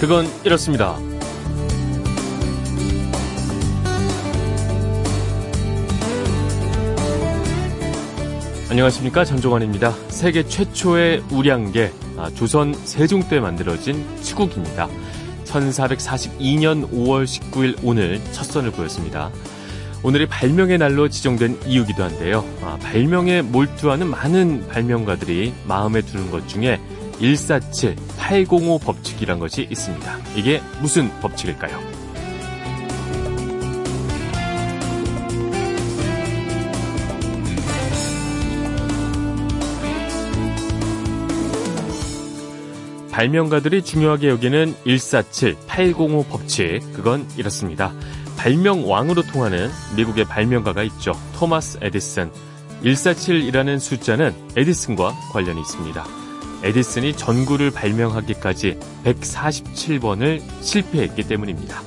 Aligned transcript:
그건 0.00 0.26
이렇습니다. 0.44 0.98
안녕하십니까 8.68 9.24
전종환입니다. 9.24 9.92
세계 10.08 10.46
최초의 10.46 11.24
우량계 11.32 11.92
아, 12.18 12.30
조선 12.34 12.74
세종 12.74 13.26
때 13.26 13.40
만들어진 13.40 14.04
치국입니다. 14.20 14.86
1442년 15.46 16.90
5월 16.90 17.24
19일 17.24 17.78
오늘 17.82 18.20
첫 18.32 18.44
선을 18.44 18.72
보였습니다. 18.72 19.30
오늘이 20.02 20.26
발명의 20.26 20.76
날로 20.76 21.08
지정된 21.08 21.60
이유기도 21.64 22.04
한데요. 22.04 22.44
아, 22.60 22.76
발명에 22.82 23.40
몰두하는 23.40 24.08
많은 24.08 24.68
발명가들이 24.68 25.54
마음에 25.66 26.02
두는 26.02 26.30
것 26.30 26.46
중에 26.46 26.78
147, 27.18 27.96
805 28.26 28.80
법칙이란 28.80 29.38
것이 29.38 29.68
있습니다. 29.70 30.18
이게 30.34 30.60
무슨 30.80 31.08
법칙일까요? 31.20 31.78
발명가들이 43.12 43.82
중요하게 43.82 44.28
여기는 44.28 44.74
147, 44.84 45.56
805 45.68 46.24
법칙, 46.24 46.80
그건 46.94 47.24
이렇습니다. 47.36 47.92
발명왕으로 48.36 49.22
통하는 49.22 49.70
미국의 49.96 50.24
발명가가 50.24 50.82
있죠. 50.82 51.12
토마스 51.36 51.78
에디슨. 51.80 52.32
147이라는 52.82 53.78
숫자는 53.78 54.34
에디슨과 54.56 55.12
관련이 55.32 55.60
있습니다. 55.60 56.25
에디슨이 56.66 57.16
전구를 57.16 57.70
발명하기까지 57.70 58.78
147번을 59.04 60.42
실패했기 60.60 61.22
때문입니다. 61.24 61.80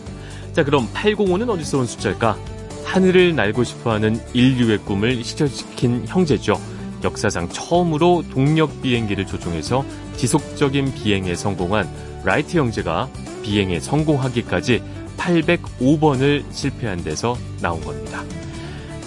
자, 0.53 0.63
그럼 0.63 0.87
805는 0.93 1.49
어디서 1.49 1.79
온 1.79 1.85
숫자일까? 1.85 2.37
하늘을 2.85 3.35
날고 3.35 3.63
싶어하는 3.63 4.19
인류의 4.33 4.79
꿈을 4.79 5.23
실현시킨 5.23 6.05
형제죠. 6.07 6.59
역사상 7.03 7.49
처음으로 7.49 8.23
동력 8.31 8.81
비행기를 8.81 9.25
조종해서 9.25 9.85
지속적인 10.17 10.95
비행에 10.95 11.35
성공한 11.35 11.87
라이트 12.23 12.57
형제가 12.57 13.09
비행에 13.43 13.79
성공하기까지 13.79 14.81
805번을 15.17 16.43
실패한 16.51 17.03
데서 17.03 17.37
나온 17.61 17.79
겁니다. 17.81 18.23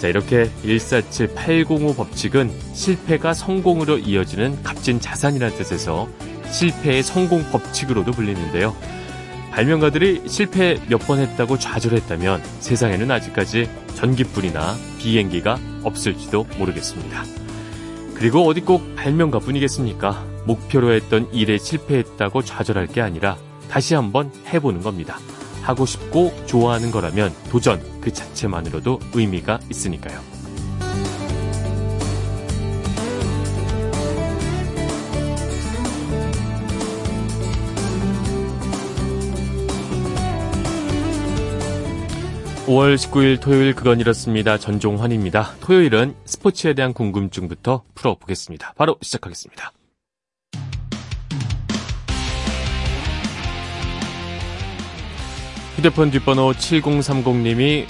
자, 0.03 0.09
이렇게 0.09 0.49
147, 0.63 1.33
805 1.33 1.93
법칙은 1.93 2.51
실패가 2.73 3.33
성공으로 3.33 3.99
이어지는 3.99 4.61
값진 4.61 4.99
자산이라는 4.99 5.55
뜻에서 5.55 6.09
실패의 6.51 7.03
성공 7.03 7.41
법칙으로도 7.51 8.11
불리는데요. 8.11 8.75
발명가들이 9.51 10.23
실패 10.27 10.77
몇 10.89 11.07
번 11.07 11.19
했다고 11.19 11.57
좌절했다면 11.57 12.43
세상에는 12.59 13.11
아직까지 13.11 13.69
전기불이나 13.95 14.75
비행기가 14.99 15.57
없을지도 15.83 16.47
모르겠습니다. 16.57 17.23
그리고 18.13 18.45
어디 18.45 18.59
꼭 18.59 18.97
발명가 18.97 19.39
뿐이겠습니까? 19.39 20.25
목표로 20.45 20.91
했던 20.91 21.33
일에 21.33 21.57
실패했다고 21.57 22.41
좌절할 22.41 22.87
게 22.87 22.99
아니라 22.99 23.37
다시 23.69 23.95
한번 23.95 24.33
해보는 24.53 24.81
겁니다. 24.81 25.17
하고 25.63 25.85
싶고 25.85 26.33
좋아하는 26.45 26.91
거라면 26.91 27.33
도전 27.49 27.81
그 28.01 28.13
자체만으로도 28.13 28.99
의미가 29.13 29.59
있으니까요. 29.71 30.33
5월 42.65 42.95
19일 42.95 43.41
토요일 43.41 43.75
그건 43.75 43.99
이렇습니다. 43.99 44.57
전종환입니다. 44.57 45.55
토요일은 45.59 46.15
스포츠에 46.23 46.73
대한 46.73 46.93
궁금증부터 46.93 47.83
풀어보겠습니다. 47.93 48.73
바로 48.77 48.95
시작하겠습니다. 49.01 49.73
휴대폰 55.75 56.11
뒷번호 56.11 56.51
7030님이 56.53 57.87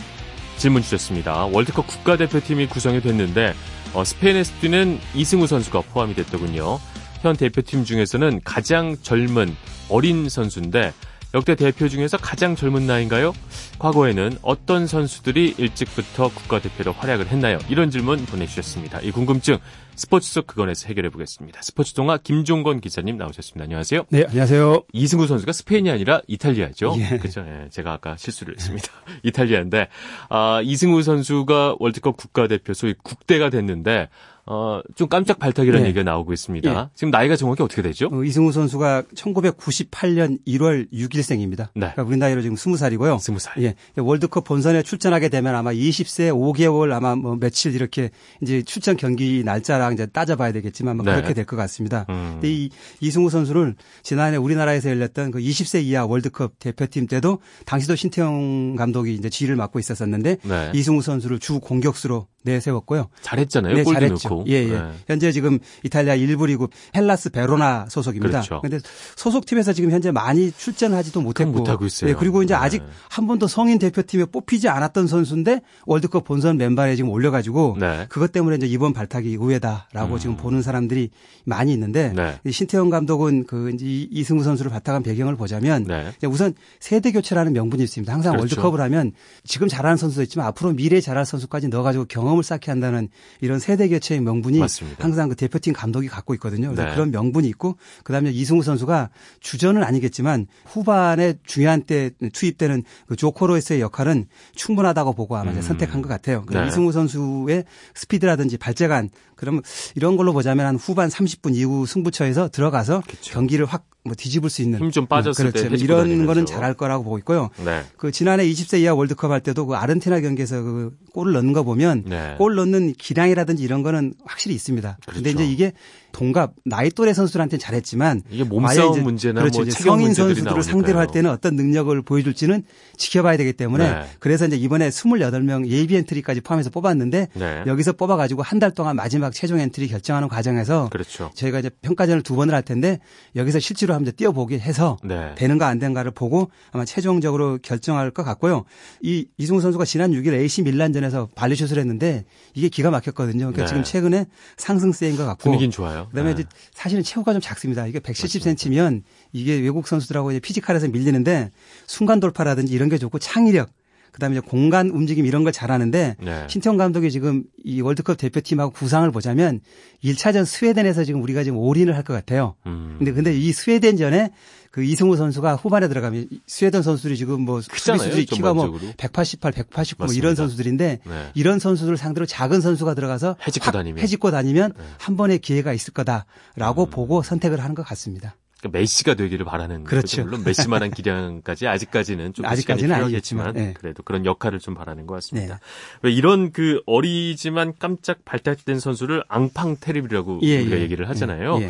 질문 0.57 0.81
주셨습니다. 0.81 1.45
월드컵 1.47 1.85
국가대표팀이 1.87 2.67
구성이 2.67 3.01
됐는데 3.01 3.53
어, 3.93 4.03
스페인에서 4.03 4.53
뛰는 4.61 4.99
이승우 5.13 5.47
선수가 5.47 5.81
포함이 5.91 6.15
됐더군요. 6.15 6.79
현 7.21 7.35
대표팀 7.35 7.83
중에서는 7.83 8.41
가장 8.43 8.95
젊은 9.01 9.55
어린 9.89 10.29
선수인데 10.29 10.93
역대 11.33 11.55
대표 11.55 11.89
중에서 11.89 12.17
가장 12.17 12.55
젊은 12.55 12.85
나이인가요? 12.85 13.33
과거에는 13.79 14.37
어떤 14.43 14.87
선수들이 14.87 15.55
일찍부터 15.57 16.29
국가대표로 16.29 16.93
활약을 16.93 17.27
했나요? 17.27 17.57
이런 17.69 17.89
질문 17.89 18.25
보내주셨습니다. 18.25 19.01
이 19.01 19.11
궁금증 19.11 19.57
스포츠 19.95 20.31
속 20.31 20.47
그건에서 20.47 20.87
해결해 20.87 21.09
보겠습니다. 21.09 21.61
스포츠 21.61 21.93
동화 21.93 22.17
김종건 22.17 22.81
기자님 22.81 23.17
나오셨습니다. 23.17 23.63
안녕하세요. 23.63 24.05
네, 24.09 24.25
안녕하세요. 24.27 24.83
이승우 24.93 25.27
선수가 25.27 25.51
스페인이 25.51 25.89
아니라 25.89 26.21
이탈리아죠. 26.27 26.95
예. 26.97 27.17
그렇죠. 27.17 27.45
예, 27.47 27.69
제가 27.69 27.93
아까 27.93 28.17
실수를 28.17 28.55
했습니다. 28.55 28.87
이탈리아인데 29.23 29.87
아, 30.29 30.61
이승우 30.63 31.01
선수가 31.03 31.75
월드컵 31.79 32.17
국가대표 32.17 32.73
소위 32.73 32.95
국대가 33.01 33.49
됐는데 33.49 34.09
어, 34.45 34.81
좀 34.95 35.07
깜짝 35.07 35.39
발탁이라는 35.39 35.83
네. 35.83 35.89
얘기가 35.89 36.03
나오고 36.03 36.33
있습니다. 36.33 36.69
예. 36.69 36.89
지금 36.95 37.11
나이가 37.11 37.37
정확히 37.37 37.63
어떻게 37.63 37.81
되죠? 37.81 38.09
어, 38.11 38.23
이승우 38.23 38.51
선수가 38.51 39.03
1998년 39.15 40.37
1월 40.45 40.91
6일생입니다. 40.91 41.69
네. 41.75 41.91
그러니까 41.93 42.03
우리 42.03 42.17
나이로 42.17 42.41
지금 42.41 42.57
20살이고요. 42.57 43.19
스무 43.19 43.39
살. 43.39 43.53
예. 43.63 43.75
월드컵 43.97 44.43
본선에 44.43 44.83
출전하게 44.83 45.29
되면 45.29 45.55
아마 45.55 45.71
20세 45.71 46.33
5개월 46.33 46.91
아마 46.91 47.15
뭐 47.15 47.37
며칠 47.37 47.73
이렇게 47.73 48.09
이제 48.41 48.63
출전 48.63 48.97
경기 48.97 49.43
날짜 49.45 49.77
랑 49.83 49.93
이제 49.93 50.05
따져봐야 50.05 50.51
되겠지만 50.53 50.95
뭐 50.97 51.05
네. 51.05 51.13
그렇게 51.15 51.33
될 51.33 51.43
것 51.45 51.55
같습니다. 51.57 52.05
음. 52.09 52.31
근데 52.35 52.49
이 52.51 52.69
이승우 53.01 53.29
선수를 53.29 53.75
지난해 54.01 54.37
우리나라에서 54.37 54.89
열렸던 54.89 55.31
그 55.31 55.39
20세 55.39 55.83
이하 55.83 56.05
월드컵 56.05 56.57
대표팀 56.59 57.07
때도 57.07 57.39
당시도 57.65 57.95
신태용 57.95 58.75
감독이 58.77 59.13
이제 59.13 59.29
지휘를 59.29 59.55
맡고 59.57 59.79
있었었는데 59.79 60.37
네. 60.41 60.71
이승우 60.73 61.01
선수를 61.01 61.39
주 61.39 61.59
공격수로 61.59 62.27
내세웠고요. 62.43 63.07
잘했잖아요. 63.21 63.75
네, 63.75 63.83
잘했죠. 63.83 64.29
넣고. 64.29 64.45
예, 64.47 64.53
예. 64.63 64.71
네. 64.71 64.91
현재 65.07 65.31
지금 65.31 65.59
이탈리아 65.83 66.15
1부 66.15 66.47
리그 66.47 66.67
헬라스 66.95 67.31
베로나 67.31 67.87
소속입니다. 67.89 68.41
그렇죠. 68.41 68.61
근데 68.61 68.79
소속팀에서 69.15 69.73
지금 69.73 69.91
현재 69.91 70.11
많이 70.11 70.51
출전하지도 70.51 71.21
못했고 71.21 71.51
못하고 71.51 71.85
있어요. 71.85 72.09
예, 72.09 72.13
그리고 72.13 72.43
이제 72.43 72.53
네. 72.53 72.59
아직 72.59 72.83
한 73.09 73.27
번도 73.27 73.47
성인 73.47 73.79
대표팀에 73.79 74.25
뽑히지 74.25 74.69
않았던 74.69 75.07
선수인데 75.07 75.61
월드컵 75.85 76.25
본선 76.25 76.57
멤버에 76.57 76.95
지금 76.95 77.09
올려 77.09 77.31
가지고 77.31 77.77
네. 77.79 78.05
그것 78.09 78.31
때문에 78.31 78.57
이제 78.57 78.67
이번 78.67 78.93
발탁이 78.93 79.29
의외다라고 79.29 80.15
음. 80.15 80.19
지금 80.19 80.37
보는 80.37 80.61
사람들이 80.61 81.09
많이 81.45 81.73
있는데 81.73 82.13
네. 82.13 82.39
이 82.45 82.51
신태용 82.51 82.89
감독은 82.89 83.45
그 83.45 83.75
이승우 83.79 84.43
선수를 84.43 84.71
발탁한 84.71 85.03
배경을 85.03 85.35
보자면 85.35 85.85
네. 85.85 86.11
우선 86.27 86.53
세대 86.79 87.11
교체라는 87.11 87.53
명분이 87.53 87.83
있습니다. 87.83 88.11
항상 88.11 88.33
그렇죠. 88.33 88.43
월드컵을 88.43 88.81
하면 88.81 89.13
지금 89.43 89.67
잘하는 89.67 89.97
선수도 89.97 90.21
있지만 90.23 90.47
앞으로 90.47 90.73
미래 90.73 90.99
잘할 90.99 91.25
선수까지 91.25 91.69
넣어 91.69 91.83
가지고 91.83 92.05
경험 92.05 92.32
을 92.37 92.43
쌓게 92.43 92.71
한다는 92.71 93.09
이런 93.41 93.59
세대 93.59 93.87
교체의 93.87 94.21
명분이 94.21 94.59
맞습니다. 94.59 95.03
항상 95.03 95.29
그 95.29 95.35
대표팀 95.35 95.73
감독이 95.73 96.07
갖고 96.07 96.33
있거든요. 96.35 96.69
그래서 96.69 96.83
네. 96.85 96.93
그런 96.93 97.11
명분이 97.11 97.47
있고 97.49 97.77
그다음에 98.03 98.31
이승우 98.31 98.63
선수가 98.63 99.09
주전은 99.39 99.83
아니겠지만 99.83 100.47
후반에 100.65 101.35
중요한 101.45 101.83
때 101.83 102.11
투입되는 102.33 102.83
그 103.07 103.15
조코로에스의 103.15 103.81
역할은 103.81 104.25
충분하다고 104.55 105.13
보고 105.13 105.37
아마 105.37 105.51
음. 105.51 105.61
선택한 105.61 106.01
것 106.01 106.09
같아요. 106.09 106.43
그 106.45 106.55
네. 106.55 106.67
이승우 106.67 106.91
선수의 106.91 107.65
스피드라든지 107.95 108.57
발재간 108.57 109.09
그러면 109.35 109.61
이런 109.95 110.15
걸로 110.17 110.33
보자면 110.33 110.65
한 110.65 110.75
후반 110.75 111.09
30분 111.09 111.55
이후 111.55 111.85
승부처에서 111.85 112.49
들어가서 112.49 113.03
그쵸. 113.07 113.33
경기를 113.33 113.65
확 113.65 113.85
뭐 114.05 114.15
뒤집을 114.15 114.49
수 114.49 114.61
있는 114.61 114.79
힘 114.79 114.91
좀 114.91 115.07
빠졌을 115.07 115.51
그렇죠. 115.51 115.69
때 115.69 115.75
이런 115.83 116.01
다니면서. 116.01 116.27
거는 116.27 116.45
잘할 116.45 116.73
거라고 116.75 117.03
보고 117.03 117.17
있고요. 117.19 117.49
네. 117.65 117.83
그 117.97 118.11
지난해 118.11 118.45
20세 118.45 118.79
이하 118.81 118.93
월드컵 118.93 119.31
할 119.31 119.41
때도 119.41 119.65
그 119.65 119.75
아르헨티나 119.75 120.19
경기에서 120.21 120.61
그 120.61 120.91
골을 121.13 121.33
넣는 121.33 121.53
거 121.53 121.63
보면 121.63 122.03
네. 122.05 122.22
골 122.37 122.55
넣는 122.55 122.93
기량이라든지 122.93 123.63
이런 123.63 123.83
거는 123.83 124.13
확실히 124.25 124.55
있습니다. 124.55 124.97
근데 125.05 125.33
그렇죠. 125.33 125.43
이제 125.43 125.51
이게 125.51 125.73
동갑 126.13 126.53
나이 126.63 126.89
또래 126.89 127.13
선수들한테는 127.13 127.59
잘했지만 127.59 128.21
이게 128.29 128.43
몸싸움 128.45 128.77
과연 128.77 128.91
이제 128.93 129.01
문제나 129.01 129.41
그렇죠. 129.41 129.63
뭐 129.63 129.69
성인 129.71 130.13
선수들을 130.13 130.43
나오니까요. 130.45 130.61
상대로 130.61 130.99
할 130.99 131.07
때는 131.07 131.29
어떤 131.29 131.55
능력을 131.57 132.01
보여줄지는 132.03 132.63
지켜봐야 132.95 133.35
되기 133.35 133.51
때문에 133.53 133.91
네. 133.91 134.05
그래서 134.19 134.45
이제 134.47 134.55
이번에 134.55 134.89
28명 134.89 135.67
예비 135.67 135.95
엔트리까지 135.97 136.41
포함해서 136.41 136.69
뽑았는데 136.69 137.27
네. 137.33 137.63
여기서 137.67 137.93
뽑아가지고 137.93 138.41
한 138.41 138.63
달 138.63 138.71
동안 138.71 138.95
마지막 138.95 139.33
최종 139.33 139.59
엔트리 139.59 139.89
결정하는 139.89 140.29
과정에서 140.29 140.87
그렇죠. 140.89 141.31
저희가 141.35 141.59
이제 141.59 141.69
평가전을 141.81 142.21
두 142.21 142.35
번을 142.37 142.53
할 142.53 142.61
텐데 142.61 142.99
여기서 143.35 143.59
실제로 143.59 143.93
한번 143.93 144.13
뛰어보게 144.15 144.57
해서 144.59 144.95
네. 145.03 145.33
되는가 145.35 145.67
안 145.67 145.79
되는가를 145.79 146.11
보고 146.11 146.49
아마 146.71 146.85
최종적으로 146.85 147.57
결정할 147.61 148.11
것 148.11 148.23
같고요. 148.23 148.63
이 149.01 149.25
이승우 149.37 149.59
선수가 149.59 149.83
지난 149.83 150.11
6일 150.11 150.33
AC 150.35 150.61
밀란전에서 150.61 151.29
발리슛을 151.35 151.77
했는데 151.79 152.23
이게 152.53 152.69
기가 152.69 152.89
막혔거든요. 152.91 153.47
그러니까 153.47 153.63
네. 153.63 153.67
지금 153.67 153.83
최근에 153.83 154.27
상승세인 154.55 155.17
것 155.17 155.25
같고 155.25 155.43
분위기는 155.43 155.71
좋아요. 155.71 156.02
그다음에 156.09 156.33
네. 156.33 156.41
이제 156.41 156.49
사실은 156.73 157.03
체구가 157.03 157.33
좀 157.33 157.41
작습니다. 157.41 157.87
이게 157.87 157.99
170cm면 157.99 159.03
이게 159.31 159.55
외국 159.59 159.87
선수들하고 159.87 160.31
이제 160.31 160.39
physical에서 160.39 160.87
밀리는데 160.87 161.51
순간 161.87 162.19
돌파라든지 162.19 162.73
이런 162.73 162.89
게 162.89 162.97
좋고 162.97 163.19
창의력 163.19 163.69
그다음에 164.13 164.37
이제 164.37 164.41
공간 164.47 164.89
움직임 164.89 165.25
이런 165.25 165.43
걸 165.43 165.51
잘하는데 165.51 166.15
네. 166.21 166.45
신태용 166.47 166.77
감독이 166.77 167.11
지금 167.11 167.43
이 167.65 167.81
월드컵 167.81 168.15
대표팀하고 168.17 168.71
구상을 168.71 169.09
보자면 169.11 169.59
1차전 170.03 170.45
스웨덴에서 170.45 171.03
지금 171.03 171.21
우리가 171.23 171.43
지금 171.43 171.57
올인을 171.57 171.95
할 171.95 172.03
것 172.03 172.13
같아요. 172.13 172.55
음. 172.65 172.95
근데 172.99 173.11
근데 173.13 173.33
이 173.37 173.51
스웨덴전에 173.53 174.31
그 174.71 174.83
이승우 174.83 175.15
선수가 175.15 175.55
후반에 175.55 175.87
들어가면 175.87 176.27
이 176.31 176.39
스웨덴 176.47 176.81
선수들이 176.81 177.15
지금 177.15 177.41
뭐 177.41 177.61
크잖아요, 177.69 177.99
수비수들이 177.99 178.25
키가 178.25 178.53
뭐 178.53 178.65
전반적으로. 178.65 178.93
188, 178.97 179.51
189뭐 179.53 179.99
맞습니다. 179.99 180.13
이런 180.17 180.35
선수들인데 180.35 180.99
네. 181.05 181.31
이런 181.35 181.59
선수들 181.59 181.95
상대로 181.95 182.25
작은 182.25 182.59
선수가 182.59 182.93
들어가서 182.95 183.37
헤집고 183.47 183.65
확 183.65 183.71
다니면. 183.71 183.95
네. 183.97 184.01
헤집고 184.01 184.31
다니면 184.31 184.73
한 184.97 185.15
번의 185.15 185.39
기회가 185.39 185.73
있을 185.73 185.91
음. 185.91 186.03
거다라고 186.03 186.87
보고 186.87 187.21
선택을 187.23 187.61
하는 187.61 187.75
것 187.75 187.83
같습니다. 187.83 188.35
그러니까 188.63 188.79
메시가 188.79 189.13
되기를 189.15 189.45
바라는 189.45 189.83
그렇죠. 189.83 190.07
거죠. 190.17 190.23
물론 190.23 190.43
메시만한 190.45 190.91
기량까지 190.91 191.67
아직까지는 191.67 192.33
좀 192.33 192.45
아직까지는 192.45 192.95
아니겠지만, 192.95 193.53
네. 193.53 193.73
그래도 193.77 194.03
그런 194.03 194.25
역할을 194.25 194.59
좀 194.59 194.73
바라는 194.73 195.05
것 195.05 195.15
같습니다. 195.15 195.55
네. 195.55 195.59
왜 196.01 196.11
이런 196.11 196.51
그 196.51 196.81
어리지만 196.85 197.73
깜짝 197.77 198.23
발달된 198.25 198.79
선수를 198.79 199.23
앙팡 199.27 199.77
테리비라고 199.79 200.39
예, 200.43 200.61
우리가 200.61 200.77
예. 200.77 200.81
얘기를 200.81 201.09
하잖아요. 201.09 201.59
예. 201.61 201.69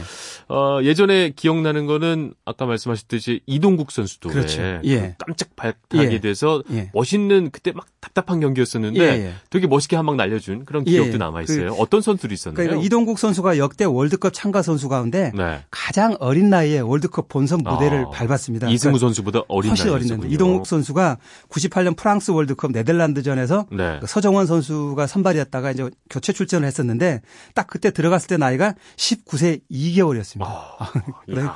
어, 0.50 0.80
예전에 0.84 1.32
기억나는 1.36 1.86
거는 1.88 2.34
아까 2.46 2.66
말씀하셨듯이 2.66 3.42
이동국 3.46 3.92
선수도 3.92 4.30
그렇죠. 4.30 4.62
왜 4.62 4.82
예. 4.86 5.16
깜짝 5.18 5.56
발달하게 5.56 6.14
예. 6.16 6.20
돼서 6.22 6.62
예. 6.72 6.90
멋있는 6.94 7.50
그때 7.52 7.72
막 7.72 7.88
답답한 8.02 8.40
경기였었는데 8.40 9.00
예, 9.00 9.26
예. 9.28 9.34
되게 9.50 9.66
멋있게 9.68 9.96
한 9.96 10.04
방 10.04 10.18
날려준 10.18 10.66
그런 10.66 10.86
예, 10.88 10.92
기억도 10.92 11.14
예. 11.14 11.18
남아 11.18 11.44
있어요. 11.44 11.70
그- 11.74 11.82
어떤 11.82 12.02
선수들이 12.02 12.34
있었나요? 12.34 12.56
그러니까 12.58 12.86
이동국 12.86 13.18
선수가 13.18 13.58
역대 13.58 13.86
월드컵 13.86 14.34
참가 14.34 14.62
선수 14.62 14.90
가운데 14.90 15.32
네. 15.34 15.62
가장 15.72 16.18
어린 16.20 16.50
나이에 16.50 16.82
월드컵 16.84 17.28
본선 17.28 17.60
무대를 17.64 18.06
아, 18.08 18.10
밟았습니다. 18.10 18.70
이승우 18.70 18.94
그러니까 18.94 19.00
선수보다 19.06 19.42
어린 19.48 19.70
훨씬. 19.70 19.90
어린데 19.90 20.28
이동국 20.30 20.66
선수가 20.66 21.18
98년 21.50 21.96
프랑스 21.96 22.32
월드컵 22.32 22.72
네덜란드전에서 22.72 23.68
네. 23.72 24.00
그 24.02 24.08
서정원 24.08 24.48
선수가 24.48 25.06
선발이었다가 25.06 25.72
이제 25.72 25.88
교체 26.10 26.34
출전을 26.34 26.68
했었는데 26.68 27.22
딱 27.54 27.68
그때 27.68 27.92
들어갔을 27.92 28.28
때 28.28 28.38
나이가 28.38 28.74
19세 28.98 29.62
2개월이었습니다. 29.72 30.44
아, 30.46 30.92
그러니까 31.26 31.56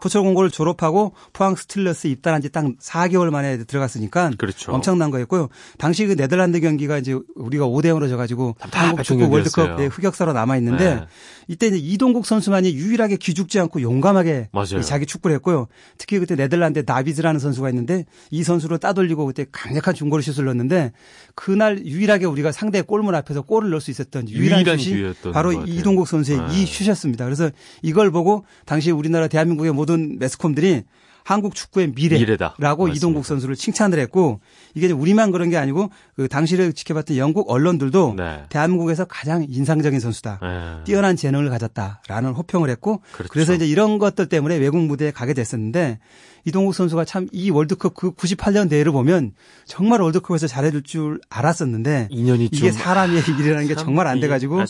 포철 0.00 0.22
공고를 0.22 0.50
졸업하고 0.50 1.14
포항 1.32 1.54
스틸러스 1.54 2.08
입단한 2.08 2.42
지 2.42 2.56
딱 2.56 2.64
4개월 2.80 3.28
만에 3.28 3.64
들어갔으니까 3.64 4.30
그렇죠. 4.38 4.72
엄청난 4.72 5.10
거였고요. 5.10 5.48
당시 5.76 6.06
그 6.06 6.16
네덜란드 6.16 6.58
경기가 6.60 6.96
이제 6.96 7.14
우리가 7.34 7.66
5대 7.66 7.86
0으로 7.88 8.08
져가지고 8.08 8.56
답답한 8.58 8.88
한국 8.88 9.02
축구 9.02 9.28
월드컵 9.30 9.78
흑역사로 9.78 10.32
남아 10.32 10.56
있는데 10.56 10.94
네. 10.94 11.06
이때 11.48 11.66
이제 11.66 11.76
이동국 11.76 12.24
선수만이 12.24 12.74
유일하게 12.74 13.16
기죽지 13.16 13.60
않고 13.60 13.82
용감하게 13.82 14.48
맞아요. 14.52 14.65
이 14.66 14.82
자기 14.82 15.06
축구를 15.06 15.34
했고요. 15.36 15.66
특히 15.98 16.18
그때 16.18 16.34
네덜란드 16.36 16.84
다비즈라는 16.84 17.40
선수가 17.40 17.68
있는데 17.70 18.04
이 18.30 18.42
선수를 18.42 18.78
따돌리고 18.78 19.26
그때 19.26 19.46
강력한 19.50 19.94
중거리 19.94 20.22
슛을 20.22 20.44
넣었는데 20.44 20.92
그날 21.34 21.84
유일하게 21.84 22.26
우리가 22.26 22.52
상대 22.52 22.82
골문 22.82 23.14
앞에서 23.14 23.42
골을 23.42 23.70
넣을 23.70 23.80
수 23.80 23.90
있었던 23.90 24.28
유일한, 24.28 24.60
유일한 24.60 24.78
슛이 24.78 25.32
바로. 25.32 25.52
이동국 25.52 26.08
선수의 26.08 26.38
네. 26.38 26.44
이 26.52 26.66
슛이었습니다. 26.66 27.24
그래서 27.24 27.50
이걸 27.82 28.10
보고 28.10 28.44
당시 28.64 28.90
우리나라 28.90 29.28
대한민국의 29.28 29.72
모든 29.72 30.18
매스컴들이 30.18 30.84
한국 31.26 31.56
축구의 31.56 31.92
미래다. 31.96 32.20
미래라고 32.20 32.84
맞습니다. 32.84 32.96
이동국 32.96 33.26
선수를 33.26 33.56
칭찬을 33.56 33.98
했고 33.98 34.38
이게 34.74 34.92
우리만 34.92 35.32
그런 35.32 35.50
게 35.50 35.56
아니고 35.56 35.90
그 36.14 36.28
당시를 36.28 36.72
지켜봤던 36.72 37.16
영국 37.16 37.50
언론들도 37.50 38.14
네. 38.16 38.44
대한민국에서 38.48 39.06
가장 39.06 39.44
인상적인 39.48 39.98
선수다. 39.98 40.38
네. 40.40 40.84
뛰어난 40.84 41.16
재능을 41.16 41.50
가졌다라는 41.50 42.30
호평을 42.30 42.70
했고 42.70 43.02
그렇죠. 43.12 43.28
그래서 43.32 43.54
이제 43.54 43.66
이런 43.66 43.98
것들 43.98 44.28
때문에 44.28 44.56
외국 44.56 44.78
무대에 44.78 45.10
가게 45.10 45.34
됐었는데 45.34 45.98
이동국 46.44 46.76
선수가 46.76 47.04
참 47.06 47.26
이 47.32 47.50
월드컵 47.50 47.94
그 47.94 48.12
98년 48.12 48.70
대회를 48.70 48.92
보면 48.92 49.32
정말 49.64 50.00
월드컵에서 50.00 50.46
잘해줄 50.46 50.84
줄 50.84 51.20
알았었는데 51.28 52.06
이게 52.08 52.48
좀 52.50 52.70
사람의 52.70 53.20
일이라는 53.40 53.66
게참 53.66 53.84
정말 53.84 54.06
안 54.06 54.18
이- 54.18 54.20
돼가지고. 54.20 54.62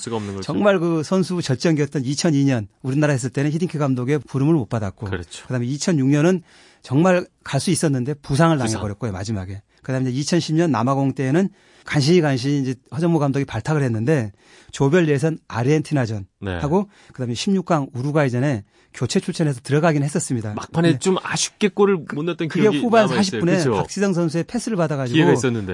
정말 0.43 0.79
그 0.79 1.03
선수 1.03 1.43
절정기였던 1.43 2.03
2002년 2.03 2.67
우리나라 2.81 3.12
했을 3.12 3.29
때는 3.29 3.50
히딩크 3.53 3.79
감독의 3.79 4.20
부름을 4.20 4.55
못 4.55 4.70
받았고 4.70 5.06
그렇죠. 5.06 5.43
그다음에 5.47 5.67
2006년은 5.67 6.41
정말 6.82 7.26
갈 7.44 7.60
수 7.60 7.70
있었는데 7.70 8.14
부상을 8.14 8.56
부상. 8.56 8.66
당해버렸고요 8.69 9.12
마지막에. 9.12 9.62
그다음에 9.82 10.10
이제 10.10 10.20
2010년 10.38 10.70
남아공 10.70 11.12
때에는 11.14 11.48
간신히 11.84 12.20
간신히 12.20 12.60
이제 12.60 12.75
허정무 12.93 13.19
감독이 13.20 13.44
발탁을 13.44 13.82
했는데 13.84 14.32
조별 14.72 15.08
예선 15.08 15.38
아르헨티나전 15.46 16.26
네. 16.40 16.56
하고 16.58 16.88
그다음에 17.12 17.34
16강 17.34 17.90
우루과이전에 17.94 18.64
교체 18.94 19.20
출전해서 19.20 19.60
들어가긴 19.62 20.02
했었습니다. 20.02 20.54
막판에 20.54 20.93
네. 20.93 20.98
좀 20.98 21.16
아쉽게 21.22 21.69
골을 21.69 21.98
못 22.14 22.22
넣었던 22.25 22.48
그게 22.48 22.62
기억이 22.62 22.81
후반 22.81 23.06
남아있어요. 23.06 23.40
40분에 23.43 23.56
그죠? 23.58 23.72
박지성 23.75 24.12
선수의 24.14 24.44
패스를 24.44 24.76
받아가지고. 24.76 25.16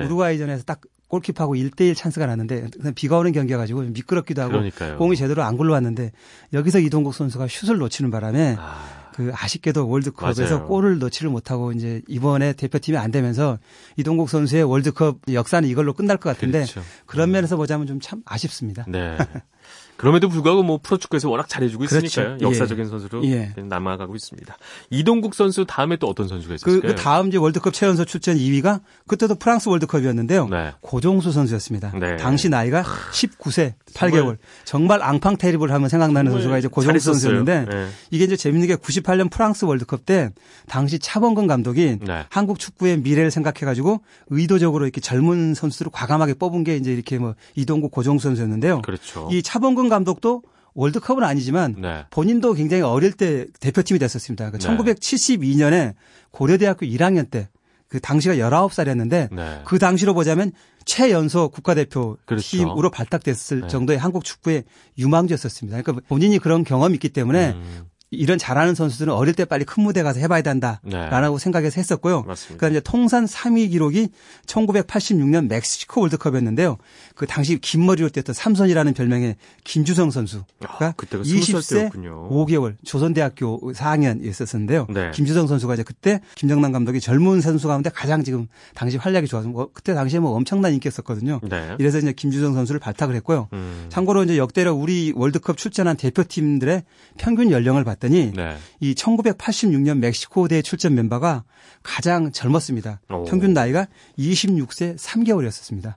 우루과이전에서 0.05 0.65
딱 0.65 0.81
골키퍼하고 1.09 1.55
1대1 1.55 1.95
찬스가 1.97 2.27
났는데 2.27 2.67
비가 2.95 3.19
오는 3.19 3.33
경기여가지고 3.33 3.85
좀 3.85 3.93
미끄럽기도 3.93 4.43
하고 4.43 4.53
그러니까요. 4.53 4.97
공이 4.99 5.17
제대로 5.17 5.43
안 5.43 5.57
굴러왔는데 5.57 6.11
여기서 6.53 6.81
이동국 6.81 7.15
선수가 7.15 7.49
슛을 7.49 7.77
놓치는 7.79 8.11
바람에 8.11 8.57
아, 8.59 9.02
그 9.15 9.31
아쉽게도 9.35 9.89
월드컵에서 9.89 10.43
맞아요. 10.43 10.67
골을 10.67 10.99
넣지를 10.99 11.31
못하고 11.31 11.73
이제 11.73 12.03
이번에 12.09 12.53
대표팀이 12.53 12.97
안 12.99 13.11
되면서 13.11 13.59
이동국 13.97 14.29
선수의 14.29 14.65
월드컵 14.65 15.19
역사는 15.33 15.69
이걸로 15.69 15.93
끝날 15.93 16.17
것 16.17 16.31
같은데 16.31 16.61
그렇죠. 16.63 16.83
그런 17.07 17.31
면에서 17.31 17.57
보자면 17.57 17.87
좀 17.87 18.01
참 18.03 18.21
아쉽습니다. 18.25 18.85
네. 18.89 19.17
그럼에도 19.97 20.29
불구하고 20.29 20.65
뭐 20.65 20.81
프로축구에서 20.83 21.31
워낙 21.31 21.49
잘해주고 21.49 21.85
그렇죠. 21.87 22.07
있으니까요. 22.07 22.39
예. 22.41 22.45
역사적인 22.45 22.89
선수로 22.89 23.25
예. 23.27 23.55
남아가고 23.57 24.17
있습니다. 24.17 24.57
이동국 24.91 25.35
선수 25.35 25.65
다음에 25.65 25.97
또 25.97 26.09
어떤 26.09 26.27
선수가 26.27 26.49
그, 26.49 26.55
있었을까요? 26.55 26.95
그 26.95 27.01
다음 27.01 27.29
이제 27.29 27.39
월드컵 27.39 27.73
최연소 27.73 28.05
출전 28.05 28.37
2위가 28.37 28.81
그때도 29.07 29.37
프랑스 29.37 29.69
월드컵이었는데요. 29.69 30.49
네. 30.49 30.73
고종수 30.81 31.31
선수였습니다. 31.31 31.93
네. 32.01 32.17
당시 32.17 32.49
나이가 32.49 32.83
19세 32.83 33.75
8개월. 33.95 34.39
정말 34.65 35.03
앙팡 35.03 35.37
테리블 35.37 35.71
하면 35.71 35.89
생각나는 35.89 36.33
선수가 36.33 36.59
이제 36.59 36.67
고종수 36.67 36.87
잘했었어요. 36.87 37.15
선수였는데 37.15 37.67
네. 37.71 37.89
이게 38.11 38.25
이제 38.25 38.37
재밌는 38.37 38.67
게 38.67 38.75
98년 38.75 39.31
프랑스 39.31 39.67
월드컵 39.67 40.05
때 40.05 40.31
당시 40.67 40.99
차범근 40.99 41.47
감독이 41.47 41.99
네. 42.01 42.25
한국 42.29 42.59
축구의 42.59 42.99
미래를 42.99 43.31
생각해 43.31 43.61
가지고 43.61 44.03
의도적으로 44.31 44.85
이렇게 44.85 45.01
젊은 45.01 45.55
선수들을 45.55 45.93
과감하게 45.93 46.35
뽑은 46.35 46.65
게 46.65 46.77
이제 46.77 46.93
이렇게 46.93 47.19
뭐 47.19 47.37
이동국 47.55 47.93
고종수 47.93 48.25
선수였는데요. 48.25 48.83
그렇죠. 48.83 49.29
이 49.31 49.43
차범근 49.53 49.91
감독도 49.91 50.43
월드컵은 50.75 51.23
아니지만 51.23 51.77
네. 51.79 52.07
본인도 52.11 52.55
굉장히 52.55 52.83
어릴 52.83 53.13
때 53.13 53.47
대표팀이 53.61 53.99
됐었습니다. 53.99 54.51
그 54.51 54.59
네. 54.59 54.67
1972년에 54.67 55.95
고려대학교 56.31 56.87
1학년 56.87 57.31
때 57.31 57.49
그 57.93 58.01
당시가 58.01 58.37
19살이었는데 58.37 59.29
네. 59.31 59.61
그 59.67 59.79
당시로 59.79 60.15
보자면 60.15 60.51
최연소 60.87 61.51
국가대표 61.51 62.17
그렇죠. 62.25 62.43
팀으로 62.43 62.91
발탁됐을 62.91 63.61
네. 63.61 63.69
정도의 63.69 63.99
한국 63.99 64.25
축구의 64.25 64.65
유망주였었습니다. 64.97 65.83
그러니까 65.83 66.03
본인이 66.09 66.39
그런 66.39 66.65
경험이 66.65 66.95
있기 66.95 67.11
때문에 67.11 67.51
음, 67.51 67.85
이런 68.13 68.39
잘하는 68.39 68.75
선수들은 68.75 69.13
어릴 69.13 69.35
때 69.35 69.47
빨리 69.47 69.65
큰 69.65 69.83
무대 69.83 70.03
가서 70.03 70.21
해봐야 70.21 70.43
네. 70.43 70.51
된다라고 70.51 71.39
생각해서 71.39 71.81
했었고요. 71.81 72.23
맞습니다. 72.23 72.59
그러니까 72.59 72.69
이제 72.69 72.81
통산 72.85 73.25
3위 73.25 73.71
기록이 73.71 74.09
1986년 74.47 75.49
멕시코 75.49 76.03
월드컵이었는데요. 76.03 76.77
그 77.15 77.27
당시 77.27 77.59
긴 77.59 77.87
머리로 77.87 78.11
뛰었던 78.11 78.35
삼선이라는 78.35 78.93
별명의 78.93 79.37
김주성 79.65 80.11
선수가 80.11 80.45
아, 80.61 80.93
그때가 80.93 81.25
스무 81.25 81.43
살 81.43 81.61
20세 81.61 81.75
때였군요. 81.77 82.29
5개월 82.29 82.75
조선대학교 82.85 83.73
4학년 83.73 84.23
있었었는데요. 84.23 84.87
네. 84.91 85.11
김주성 85.15 85.47
선수가 85.47 85.75
이제 85.75 85.83
그때 85.83 86.21
김정남 86.35 86.73
감독이 86.73 87.01
젊은 87.01 87.41
선수 87.41 87.67
가운데 87.67 87.89
가장 87.89 88.23
지금 88.25 88.47
당시 88.75 88.99
활약이 88.99 89.27
좋아서 89.27 89.49
뭐 89.49 89.71
그때 89.73 89.95
당시에 89.95 90.21
뭐 90.21 90.33
엄청난 90.33 90.75
인기였었거든요. 90.75 91.41
네. 91.49 91.77
이래서 91.79 91.97
이제 91.97 92.13
김주성 92.13 92.53
선수를 92.53 92.79
발탁을 92.79 93.15
했고요. 93.17 93.49
음, 93.55 93.87
참고로 93.89 94.25
이제 94.25 94.37
역대로 94.37 94.75
우리 94.75 95.15
월드컵 95.17 95.57
출전한 95.57 95.97
대표팀들의 95.97 96.83
평균 97.17 97.51
연령을 97.51 97.85
봤 97.85 98.02
더니 98.03 98.33
네. 98.35 98.57
이 98.81 98.95
1986년 98.95 99.99
멕시코 99.99 100.49
대회 100.49 100.61
출전 100.61 100.95
멤버가 100.97 101.45
가장 101.85 102.33
젊었습니다. 102.33 103.01
오. 103.11 103.25
평균 103.25 103.53
나이가 103.53 103.87
26세 104.19 104.99
3개월이었습니다. 104.99 105.95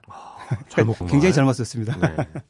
젊었구만. 0.68 1.10
굉장히 1.10 1.34
젊었었습니다. 1.34 1.96
네. 1.98 2.40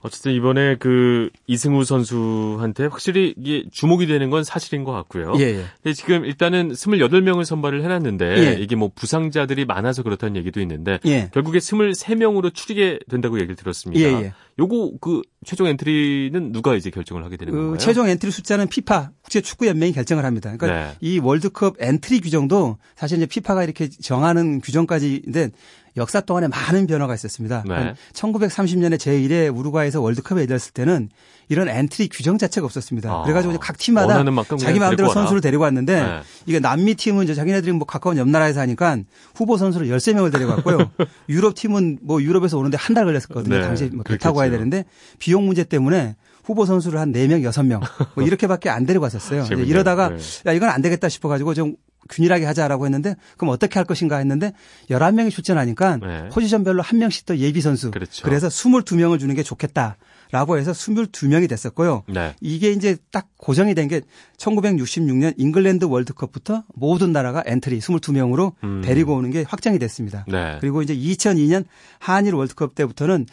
어쨌든 0.00 0.32
이번에 0.32 0.76
그 0.76 1.30
이승우 1.46 1.82
선수한테 1.84 2.86
확실히 2.86 3.34
이게 3.36 3.64
주목이 3.72 4.06
되는 4.06 4.30
건 4.30 4.44
사실인 4.44 4.84
것 4.84 4.92
같고요. 4.92 5.32
예, 5.38 5.42
예. 5.42 5.64
근데 5.82 5.92
지금 5.92 6.24
일단은 6.24 6.72
28명을 6.72 7.44
선발을 7.44 7.82
해놨는데 7.82 8.26
예. 8.38 8.62
이게 8.62 8.76
뭐 8.76 8.92
부상자들이 8.94 9.64
많아서 9.64 10.04
그렇다는 10.04 10.36
얘기도 10.36 10.60
있는데 10.60 11.00
예. 11.04 11.30
결국에 11.32 11.58
23명으로 11.58 12.54
추리게 12.54 13.00
된다고 13.08 13.38
얘기를 13.38 13.56
들었습니다. 13.56 14.32
요거 14.58 14.94
그 15.00 15.22
최종 15.44 15.68
엔트리는 15.68 16.52
누가 16.52 16.74
이제 16.74 16.90
결정을 16.90 17.24
하게 17.24 17.36
되는 17.36 17.52
그 17.52 17.58
건가요? 17.58 17.78
최종 17.78 18.08
엔트리 18.08 18.32
숫자는 18.32 18.66
피파 18.68 19.12
국제 19.22 19.40
축구 19.40 19.66
연맹이 19.68 19.92
결정을 19.92 20.24
합니다. 20.24 20.52
그러니까 20.56 20.90
네. 20.90 20.96
이 21.00 21.18
월드컵 21.18 21.76
엔트리 21.78 22.20
규정도 22.20 22.78
사실 22.96 23.18
이제 23.18 23.26
피파가 23.26 23.62
이렇게 23.62 23.88
정하는 23.88 24.60
규정까지인데 24.60 25.50
역사 25.96 26.20
동안에 26.20 26.48
많은 26.48 26.86
변화가 26.86 27.14
있었습니다. 27.14 27.64
네. 27.68 27.94
1930년에 28.12 28.96
제1회 28.96 29.56
우루과이에서 29.56 30.00
월드컵이 30.00 30.42
열렸을 30.44 30.72
때는 30.72 31.08
이런 31.48 31.68
엔트리 31.68 32.08
규정 32.10 32.36
자체가 32.38 32.64
없었습니다. 32.66 33.10
아, 33.10 33.22
그래가지고 33.22 33.52
이제 33.54 33.58
각 33.60 33.78
팀마다 33.78 34.22
자기 34.58 34.78
마음대로 34.78 35.08
데리고. 35.08 35.12
선수를 35.14 35.40
데리고 35.40 35.62
왔는데 35.64 36.02
네. 36.02 36.20
이게 36.46 36.60
남미 36.60 36.94
팀은 36.94 37.24
이제 37.24 37.34
자기네들이 37.34 37.72
뭐 37.72 37.86
가까운 37.86 38.16
옆 38.18 38.28
나라에서 38.28 38.60
하니까 38.60 38.98
후보 39.34 39.56
선수를 39.56 39.88
13명을 39.88 40.30
데려갔고요. 40.32 40.90
유럽 41.28 41.54
팀은 41.54 41.98
뭐 42.02 42.22
유럽에서 42.22 42.58
오는데 42.58 42.76
한 42.76 42.94
달 42.94 43.04
걸렸었거든요. 43.04 43.56
네, 43.56 43.62
당시에 43.62 43.88
뭐 43.88 44.05
배 44.05 44.18
타고 44.18 44.38
가야 44.38 44.48
그렇겠죠. 44.50 44.70
되는데 44.70 44.88
비용 45.18 45.46
문제 45.46 45.62
때문에 45.64 46.16
후보 46.44 46.64
선수를 46.66 46.98
한 46.98 47.12
4명, 47.12 47.42
6명 47.48 47.80
뭐 48.14 48.24
이렇게밖에 48.26 48.70
안 48.70 48.86
데리고 48.86 49.08
재밌네요. 49.08 49.64
이러다가 49.64 50.08
네. 50.08 50.16
야 50.46 50.52
이건 50.52 50.68
안 50.70 50.82
되겠다 50.82 51.08
싶어가지고 51.08 51.54
좀 51.54 51.76
균일하게 52.08 52.46
하자라고 52.46 52.86
했는데 52.86 53.16
그럼 53.36 53.52
어떻게 53.52 53.74
할 53.78 53.84
것인가 53.84 54.16
했는데 54.16 54.52
11명이 54.90 55.30
출전하니까 55.30 55.98
네. 55.98 56.28
포지션별로 56.32 56.80
한 56.82 56.98
명씩 56.98 57.26
더 57.26 57.36
예비 57.36 57.60
선수 57.60 57.90
그렇죠. 57.90 58.28
해서 58.30 58.48
22명을 58.48 59.18
주는 59.20 59.34
게 59.34 59.42
좋겠다 59.42 59.96
라고 60.30 60.58
해서 60.58 60.72
22명이 60.72 61.48
됐었고요. 61.48 62.04
네. 62.08 62.34
이게 62.40 62.70
이제 62.72 62.96
딱 63.10 63.28
고정이 63.38 63.74
된 63.74 63.88
게 63.88 64.02
1966년 64.36 65.34
잉글랜드 65.36 65.84
월드컵부터 65.86 66.64
모든 66.74 67.12
나라가 67.12 67.42
엔트리 67.46 67.78
22명으로 67.78 68.52
음. 68.64 68.82
데리고 68.84 69.14
오는 69.14 69.30
게 69.30 69.44
확정이 69.48 69.78
됐습니다. 69.78 70.24
네. 70.28 70.58
그리고 70.60 70.82
이제 70.82 70.94
2002년 70.94 71.64
한일 71.98 72.34
월드컵 72.34 72.74
때부터는 72.74 73.26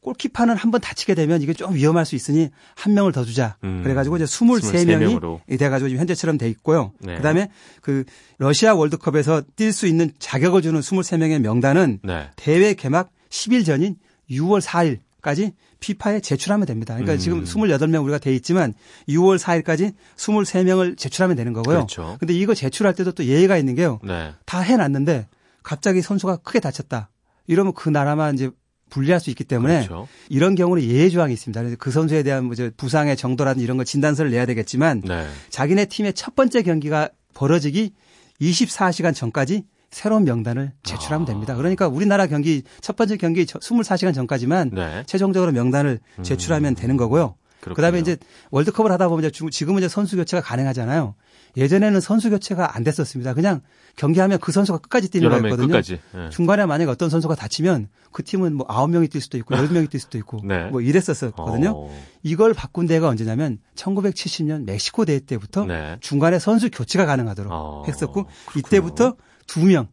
골키퍼는 0.00 0.56
한 0.56 0.72
번 0.72 0.80
다치게 0.80 1.14
되면 1.14 1.40
이게 1.42 1.52
좀 1.52 1.74
위험할 1.74 2.04
수 2.04 2.16
있으니 2.16 2.48
한 2.74 2.92
명을 2.94 3.12
더 3.12 3.24
주자. 3.24 3.56
음. 3.62 3.82
그래가지고 3.84 4.16
이제 4.16 4.24
23명으로. 4.24 5.40
23명이 5.46 5.58
돼가지고 5.58 5.88
지금 5.90 6.00
현재처럼 6.00 6.38
돼 6.38 6.48
있고요. 6.48 6.92
네. 6.98 7.16
그다음에 7.16 7.50
그 7.82 8.02
러시아 8.38 8.74
월드컵에서 8.74 9.42
뛸 9.56 9.70
수 9.72 9.86
있는 9.86 10.10
자격을 10.18 10.60
주는 10.62 10.80
23명의 10.80 11.38
명단은 11.38 12.00
네. 12.02 12.30
대회 12.34 12.74
개막 12.74 13.10
10일 13.30 13.64
전인 13.64 13.94
6월 14.28 14.60
4일까지 14.60 15.52
피파에 15.82 16.20
제출하면 16.20 16.66
됩니다. 16.66 16.94
그러니까 16.94 17.14
음. 17.14 17.18
지금 17.18 17.44
28명 17.44 18.04
우리가 18.04 18.18
돼 18.18 18.32
있지만 18.36 18.72
6월 19.08 19.36
4일까지 19.38 19.92
23명을 20.16 20.96
제출하면 20.96 21.36
되는 21.36 21.52
거고요. 21.52 21.76
그렇죠. 21.78 22.16
근데 22.20 22.32
이거 22.32 22.54
제출할 22.54 22.94
때도 22.94 23.12
또 23.12 23.24
예의가 23.24 23.58
있는 23.58 23.74
게요. 23.74 23.98
네. 24.04 24.32
다 24.46 24.62
해 24.62 24.76
놨는데 24.76 25.26
갑자기 25.62 26.00
선수가 26.00 26.36
크게 26.38 26.60
다쳤다. 26.60 27.10
이러면 27.48 27.74
그 27.74 27.88
나라만 27.88 28.34
이제 28.36 28.50
분리할 28.90 29.20
수 29.20 29.30
있기 29.30 29.42
때문에 29.44 29.86
그렇죠. 29.86 30.06
이런 30.28 30.54
경우는 30.54 30.84
예외 30.84 31.08
조항이 31.08 31.32
있습니다. 31.32 31.60
그래서 31.60 31.76
그 31.78 31.90
선수에 31.90 32.22
대한 32.22 32.44
뭐저 32.44 32.70
부상의 32.76 33.16
정도라든지 33.16 33.64
이런 33.64 33.76
거 33.76 33.84
진단서를 33.84 34.30
내야 34.30 34.46
되겠지만 34.46 35.00
네. 35.00 35.26
자기네 35.50 35.86
팀의 35.86 36.12
첫 36.14 36.34
번째 36.36 36.62
경기가 36.62 37.08
벌어지기 37.34 37.92
24시간 38.40 39.14
전까지 39.14 39.64
새로운 39.92 40.24
명단을 40.24 40.72
제출하면 40.82 41.22
아. 41.22 41.26
됩니다. 41.26 41.54
그러니까 41.54 41.86
우리나라 41.86 42.26
경기 42.26 42.62
첫 42.80 42.96
번째 42.96 43.16
경기 43.18 43.44
24시간 43.44 44.12
전까지만 44.14 44.70
네. 44.72 45.04
최종적으로 45.06 45.52
명단을 45.52 46.00
제출하면 46.22 46.74
되는 46.74 46.96
거고요. 46.96 47.36
그렇군요. 47.60 47.76
그다음에 47.76 48.00
이제 48.00 48.16
월드컵을 48.50 48.90
하다 48.90 49.06
보면 49.08 49.22
이제 49.22 49.30
중- 49.30 49.50
지금은 49.50 49.78
이제 49.78 49.88
선수 49.88 50.16
교체가 50.16 50.42
가능하잖아요. 50.42 51.14
예전에는 51.56 52.00
선수 52.00 52.30
교체가 52.30 52.74
안 52.74 52.82
됐었습니다. 52.82 53.34
그냥 53.34 53.60
경기하면 53.96 54.38
그 54.40 54.50
선수가 54.50 54.78
끝까지 54.78 55.10
뛰는 55.10 55.28
11명 55.28 55.42
거였거든요. 55.42 55.66
끝까지. 55.68 56.00
네. 56.14 56.30
중간에 56.30 56.64
만약에 56.66 56.90
어떤 56.90 57.08
선수가 57.10 57.34
다치면 57.36 57.88
그 58.10 58.24
팀은 58.24 58.54
뭐 58.54 58.66
9명이 58.66 59.10
뛸 59.12 59.20
수도 59.20 59.36
있고 59.38 59.54
10명이 59.54 59.90
뛸 59.90 60.00
수도 60.00 60.16
있고 60.18 60.40
네. 60.42 60.70
뭐 60.70 60.80
이랬었거든요. 60.80 61.72
어, 61.76 61.94
이걸 62.22 62.52
바꾼 62.54 62.86
데가 62.86 63.06
언제냐면 63.08 63.58
1970년 63.76 64.64
멕시코 64.64 65.04
대회 65.04 65.20
때부터 65.20 65.66
네. 65.66 65.98
중간에 66.00 66.38
선수 66.38 66.70
교체가 66.70 67.06
가능하도록 67.06 67.52
어, 67.52 67.84
했었고 67.86 68.24
그렇군요. 68.24 68.58
이때부터 68.58 69.16
두 69.52 69.66
명. 69.66 69.88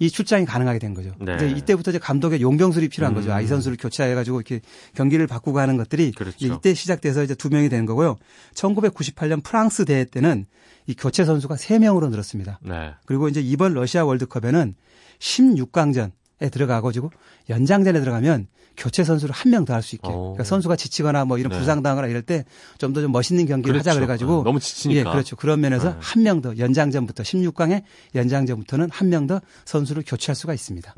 이 0.00 0.10
출장이 0.10 0.44
가능하게 0.44 0.80
된 0.80 0.92
거죠. 0.92 1.12
네. 1.20 1.36
이제 1.36 1.48
이때부터 1.50 1.92
이제 1.92 2.00
감독의 2.00 2.42
용병술이 2.42 2.88
필요한 2.88 3.14
거죠. 3.14 3.32
아, 3.32 3.40
이 3.40 3.44
음. 3.44 3.48
선수를 3.48 3.76
교체해가지고 3.80 4.40
이렇게 4.40 4.60
경기를 4.96 5.28
바꾸고 5.28 5.60
하는 5.60 5.76
것들이 5.76 6.10
그렇죠. 6.10 6.36
이제 6.40 6.52
이때 6.52 6.74
시작돼서 6.74 7.22
이제 7.22 7.36
두 7.36 7.48
명이 7.48 7.68
되는 7.68 7.86
거고요. 7.86 8.16
1998년 8.54 9.44
프랑스 9.44 9.84
대회 9.84 10.04
때는 10.04 10.46
이 10.88 10.94
교체 10.94 11.24
선수가 11.24 11.56
세 11.56 11.78
명으로 11.78 12.08
늘었습니다. 12.08 12.58
네. 12.62 12.94
그리고 13.06 13.28
이제 13.28 13.40
이번 13.40 13.74
러시아 13.74 14.04
월드컵에는 14.04 14.74
16강전에 15.20 16.10
들어가가지고 16.40 17.10
연장전에 17.48 18.00
들어가면 18.00 18.46
교체 18.76 19.04
선수를 19.04 19.32
한 19.32 19.52
명 19.52 19.64
더 19.64 19.72
할 19.72 19.82
수 19.82 19.94
있게. 19.94 20.08
오. 20.08 20.32
그러니까 20.32 20.42
선수가 20.44 20.74
지치거나 20.76 21.24
뭐 21.26 21.38
이런 21.38 21.52
네. 21.52 21.58
부상당하거나 21.58 22.08
이럴 22.08 22.22
때 22.22 22.44
좀 22.78 22.92
더좀 22.92 23.12
멋있는 23.12 23.46
경기를 23.46 23.78
하자 23.78 23.92
그렇죠. 23.92 24.00
그래가지고 24.00 24.36
네, 24.38 24.42
너무 24.44 24.58
지치니까. 24.60 24.98
예, 25.00 25.04
그렇죠. 25.04 25.36
그런 25.36 25.60
면에서 25.60 25.90
네. 25.92 25.96
한명 26.00 26.40
더 26.42 26.56
연장전부터 26.58 27.22
16강의 27.22 27.82
연장전부터는 28.16 28.88
한 28.90 29.08
명 29.10 29.26
더 29.28 29.40
선수를 29.64 30.02
교체할 30.06 30.34
수가 30.34 30.54
있습니다. 30.54 30.92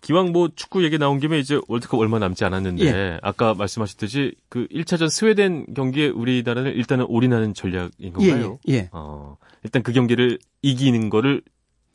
기왕 0.00 0.32
뭐 0.32 0.48
축구 0.54 0.84
얘기 0.84 0.96
나온 0.98 1.18
김에 1.20 1.38
이제 1.38 1.60
월드컵 1.68 1.98
얼마 2.00 2.18
남지 2.18 2.44
않았는데 2.44 2.84
예. 2.86 3.18
아까 3.22 3.54
말씀하셨듯이 3.54 4.34
그 4.48 4.66
1차전 4.72 5.08
스웨덴 5.10 5.66
경기에 5.74 6.08
우리나라는 6.08 6.72
일단은 6.72 7.04
올인하는 7.08 7.52
전략인 7.54 8.12
건가요? 8.12 8.58
예, 8.68 8.74
예. 8.74 8.88
어, 8.92 9.36
일단 9.64 9.82
그 9.82 9.92
경기를 9.92 10.38
이기는 10.62 11.10
거를 11.10 11.42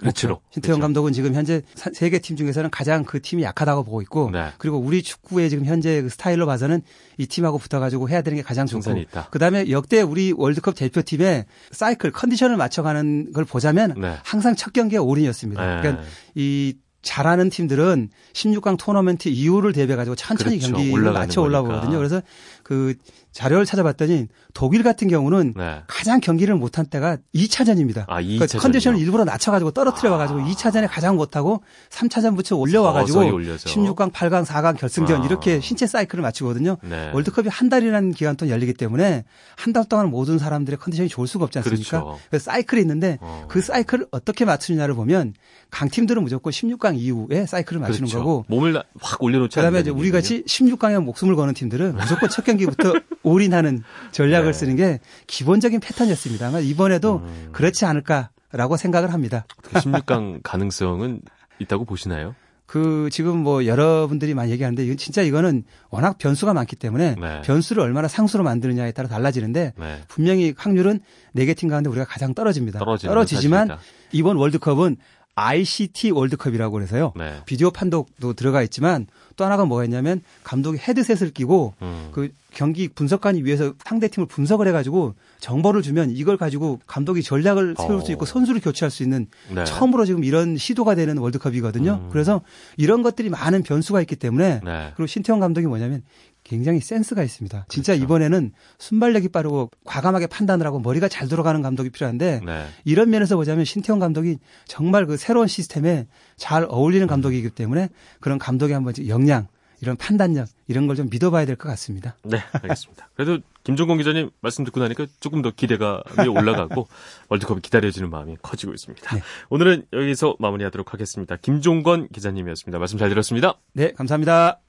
목표로. 0.03 0.36
그렇죠. 0.36 0.41
신태영 0.51 0.77
그렇죠. 0.77 0.81
감독은 0.81 1.13
지금 1.13 1.33
현재 1.33 1.62
세계 1.93 2.19
팀 2.19 2.36
중에서는 2.36 2.69
가장 2.69 3.03
그 3.03 3.22
팀이 3.22 3.43
약하다고 3.43 3.83
보고 3.83 4.01
있고 4.01 4.29
네. 4.31 4.50
그리고 4.57 4.77
우리 4.77 5.03
축구의 5.03 5.50
지금 5.50 5.65
현재 5.65 6.01
그 6.01 6.10
스타일로 6.10 6.45
봐서는 6.45 6.81
이 7.17 7.27
팀하고 7.27 7.57
붙어가지고 7.57 8.10
해야 8.10 8.22
되는 8.22 8.38
게 8.38 8.43
가장 8.43 8.65
좋고 8.65 8.98
있다. 8.98 9.29
그다음에 9.31 9.69
역대 9.69 10.01
우리 10.01 10.33
월드컵 10.36 10.75
대표팀의 10.75 11.45
사이클 11.72 12.12
컨디션을 12.12 12.57
맞춰가는 12.57 13.33
걸 13.33 13.45
보자면 13.45 13.93
네. 13.98 14.17
항상 14.24 14.55
첫 14.55 14.74
경기가 14.74 15.01
올인이었습니다. 15.01 15.75
네. 15.75 15.81
그러니까 15.81 16.03
이 16.36 16.75
잘하는 17.03 17.50
팀들은 17.50 18.10
16강 18.31 18.77
토너먼트 18.79 19.27
이후를 19.27 19.74
대비해 19.74 19.95
가지고 19.98 20.15
천천히 20.15 20.57
그렇죠. 20.57 20.74
경기를 20.74 21.12
맞춰. 21.12 21.41
올라오거든요. 21.41 21.98
그래서 21.98 22.22
그 22.63 22.96
자료를 23.32 23.65
찾아봤더니 23.65 24.27
독일 24.53 24.84
같은 24.84 25.08
경우는 25.08 25.53
네. 25.58 25.82
가장 25.88 26.20
경기를 26.20 26.55
못한 26.55 26.86
때가 26.86 27.17
2차전입니다. 27.36 28.05
아, 28.08 28.22
그러니까 28.22 28.46
2차전이요? 28.46 28.60
컨디션을 28.62 29.00
일부러 29.00 29.24
낮춰가지고 29.25 29.72
떨어뜨려 29.72 30.12
와가지고 30.12 30.41
아. 30.41 30.43
2차전에 30.46 30.88
가장 30.89 31.15
못하고 31.15 31.63
3차전 31.89 32.36
부터 32.36 32.55
올려와가지고 32.55 33.08
서서히 33.20 33.32
올려서. 33.32 33.70
16강, 33.70 34.12
8강, 34.12 34.46
4강 34.46 34.77
결승전 34.77 35.22
아. 35.22 35.25
이렇게 35.25 35.60
신체 35.60 35.88
사이클을 35.88 36.22
맞추거든요. 36.22 36.77
네. 36.84 37.12
월드컵이 37.13 37.48
한 37.50 37.70
달이라는 37.70 38.12
기간 38.12 38.36
동안 38.36 38.51
열리기 38.53 38.74
때문에 38.75 39.24
한 39.58 39.74
달 39.74 39.86
동안 39.89 40.12
모든 40.12 40.38
사람들의 40.38 40.77
컨디션이 40.77 41.10
좋을 41.10 41.27
수가 41.27 41.46
없지 41.46 41.58
않습니까? 41.60 42.03
그렇죠. 42.03 42.20
그래서 42.29 42.51
사이클이 42.51 42.79
있는데 42.82 43.17
어. 43.22 43.46
그 43.50 43.60
사이클을 43.62 44.08
어떻게 44.12 44.46
맞추느냐를 44.46 44.93
보면 44.93 45.34
강팀들은 45.72 46.22
무조건 46.22 46.53
16강 46.53 46.96
이후에 47.00 47.48
사이클을 47.48 47.79
맞추는 47.82 48.08
그렇죠. 48.08 48.20
거고 48.20 48.46
몸을 48.50 48.74
나- 48.74 48.84
확 49.01 49.24
올려놓지 49.24 49.55
그다음에 49.55 49.79
이제 49.79 49.89
우리 49.89 50.12
같이 50.12 50.43
16강에 50.46 51.03
목숨을 51.03 51.36
거는 51.36 51.55
팀들은 51.55 51.96
무조건 51.96 52.29
첫 52.29 52.43
경기부터 52.57 52.93
올인하는 53.24 53.83
전략을 54.12 54.51
네. 54.51 54.53
쓰는 54.53 54.75
게 54.75 55.00
기본적인 55.27 55.79
패턴이었습니다. 55.79 56.48
아마 56.48 56.60
이번에도 56.60 57.17
음. 57.17 57.50
그렇지 57.51 57.86
않을까라고 57.86 58.77
생각을 58.77 59.13
합니다. 59.13 59.45
16강 59.63 60.39
가능성은 60.43 61.22
있다고 61.60 61.86
보시나요? 61.86 62.36
그 62.65 63.10
지금 63.12 63.38
뭐 63.38 63.65
여러분들이 63.67 64.33
많이 64.33 64.51
얘기하는데 64.51 64.95
진짜 64.95 65.22
이거는 65.22 65.63
워낙 65.89 66.17
변수가 66.17 66.53
많기 66.53 66.75
때문에 66.75 67.15
네. 67.22 67.41
변수를 67.43 67.83
얼마나 67.83 68.07
상수로 68.07 68.43
만드느냐에 68.43 68.93
따라 68.93 69.07
달라지는데 69.10 69.74
네. 69.77 70.01
분명히 70.07 70.53
확률은 70.57 71.00
네 71.33 71.45
개 71.45 71.53
팀 71.53 71.69
가운데 71.69 71.89
우리가 71.89 72.05
가장 72.05 72.33
떨어집니다. 72.33 72.79
떨어지지만 72.79 73.67
사실이다. 73.67 73.83
이번 74.13 74.38
월드컵은 74.38 74.95
ICT 75.35 76.11
월드컵이라고 76.11 76.73
그래서요. 76.73 77.13
네. 77.15 77.41
비디오 77.45 77.71
판독도 77.71 78.33
들어가 78.33 78.61
있지만 78.63 79.07
또 79.35 79.45
하나가 79.45 79.65
뭐가 79.65 79.83
있냐면 79.85 80.21
감독이 80.43 80.77
헤드셋을 80.77 81.31
끼고 81.31 81.73
음. 81.81 82.09
그 82.11 82.29
경기 82.51 82.87
분석관이 82.87 83.43
위해서 83.43 83.73
상대 83.83 84.07
팀을 84.07 84.27
분석을 84.27 84.67
해가지고 84.67 85.15
정보를 85.39 85.81
주면 85.81 86.11
이걸 86.11 86.37
가지고 86.37 86.79
감독이 86.85 87.23
전략을 87.23 87.75
세울 87.77 88.01
수 88.01 88.11
있고 88.11 88.23
어. 88.23 88.25
선수를 88.25 88.61
교체할 88.61 88.91
수 88.91 89.01
있는 89.01 89.27
네. 89.53 89.63
처음으로 89.63 90.05
지금 90.05 90.23
이런 90.23 90.55
시도가 90.55 90.93
되는 90.93 91.17
월드컵이거든요. 91.17 92.01
음. 92.03 92.09
그래서 92.11 92.41
이런 92.77 93.01
것들이 93.01 93.29
많은 93.29 93.63
변수가 93.63 94.01
있기 94.01 94.15
때문에 94.15 94.61
네. 94.63 94.91
그리고 94.95 95.07
신태용 95.07 95.39
감독이 95.39 95.65
뭐냐면 95.65 96.03
굉장히 96.43 96.79
센스가 96.79 97.23
있습니다. 97.23 97.65
진짜 97.69 97.93
그렇죠. 97.93 98.03
이번에는 98.03 98.51
순발력이 98.79 99.29
빠르고 99.29 99.69
과감하게 99.85 100.27
판단을 100.27 100.65
하고 100.67 100.79
머리가 100.79 101.07
잘 101.07 101.27
돌아가는 101.27 101.62
감독이 101.62 101.89
필요한데 101.89 102.41
네. 102.45 102.65
이런 102.85 103.09
면에서 103.09 103.35
보자면 103.35 103.65
신태용 103.65 104.00
감독이 104.00 104.38
정말 104.65 105.05
그 105.05 105.17
새로운 105.17 105.47
시스템에 105.47 106.07
잘 106.35 106.65
어울리는 106.69 107.07
감독이기 107.07 107.50
때문에 107.51 107.89
그런 108.19 108.38
감독의 108.39 108.73
한번 108.73 108.93
역량, 109.07 109.47
이런 109.81 109.97
판단력 109.97 110.47
이런 110.67 110.88
걸 110.88 110.95
좀 110.95 111.09
믿어봐야 111.09 111.45
될 111.45 111.57
것 111.57 111.67
같습니다. 111.69 112.15
네, 112.23 112.39
알겠습니다. 112.53 113.09
그래도 113.15 113.39
김종건 113.63 113.97
기자님 113.97 114.29
말씀 114.39 114.63
듣고 114.63 114.79
나니까 114.79 115.07
조금 115.19 115.41
더 115.41 115.51
기대감이 115.51 116.27
올라가고 116.29 116.88
월드컵이 117.29 117.59
기다려지는 117.62 118.09
마음이 118.09 118.38
커지고 118.41 118.73
있습니다. 118.73 119.15
네. 119.15 119.21
오늘은 119.50 119.85
여기서 119.91 120.35
마무리하도록 120.39 120.93
하겠습니다. 120.93 121.35
김종건 121.35 122.07
기자님이었습니다. 122.09 122.79
말씀 122.79 122.97
잘 122.97 123.09
들었습니다. 123.09 123.55
네, 123.73 123.91
감사합니다. 123.93 124.59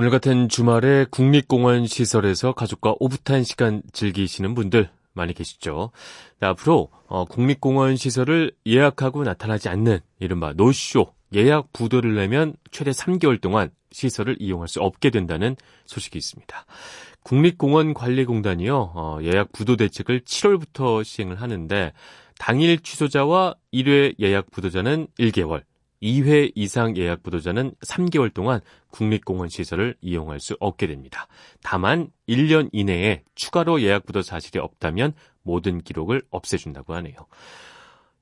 오늘 0.00 0.10
같은 0.10 0.48
주말에 0.48 1.06
국립공원 1.10 1.88
시설에서 1.88 2.52
가족과 2.52 2.94
오붓한 3.00 3.42
시간 3.42 3.82
즐기시는 3.92 4.54
분들 4.54 4.90
많이 5.12 5.34
계시죠. 5.34 5.90
네, 6.38 6.46
앞으로 6.46 6.90
어, 7.08 7.24
국립공원 7.24 7.96
시설을 7.96 8.52
예약하고 8.64 9.24
나타나지 9.24 9.68
않는 9.68 9.98
이른바 10.20 10.52
노쇼 10.52 11.12
예약 11.34 11.72
부도를 11.72 12.14
내면 12.14 12.54
최대 12.70 12.92
3개월 12.92 13.40
동안 13.40 13.72
시설을 13.90 14.36
이용할 14.38 14.68
수 14.68 14.80
없게 14.80 15.10
된다는 15.10 15.56
소식이 15.86 16.16
있습니다. 16.16 16.64
국립공원관리공단이요 17.24 18.92
어, 18.94 19.18
예약 19.22 19.50
부도 19.50 19.74
대책을 19.74 20.20
7월부터 20.20 21.02
시행을 21.02 21.42
하는데 21.42 21.92
당일 22.38 22.78
취소자와 22.78 23.56
1회 23.74 24.14
예약 24.20 24.52
부도자는 24.52 25.08
1개월, 25.18 25.64
2회 26.02 26.52
이상 26.54 26.96
예약 26.96 27.22
부도자는 27.22 27.72
3개월 27.80 28.32
동안 28.32 28.60
국립공원 28.90 29.48
시설을 29.48 29.96
이용할 30.00 30.40
수 30.40 30.56
없게 30.60 30.86
됩니다. 30.86 31.26
다만 31.62 32.08
1년 32.28 32.68
이내에 32.72 33.22
추가로 33.34 33.82
예약 33.82 34.06
부도 34.06 34.22
사실이 34.22 34.58
없다면 34.58 35.12
모든 35.42 35.80
기록을 35.80 36.22
없애준다고 36.30 36.94
하네요. 36.94 37.16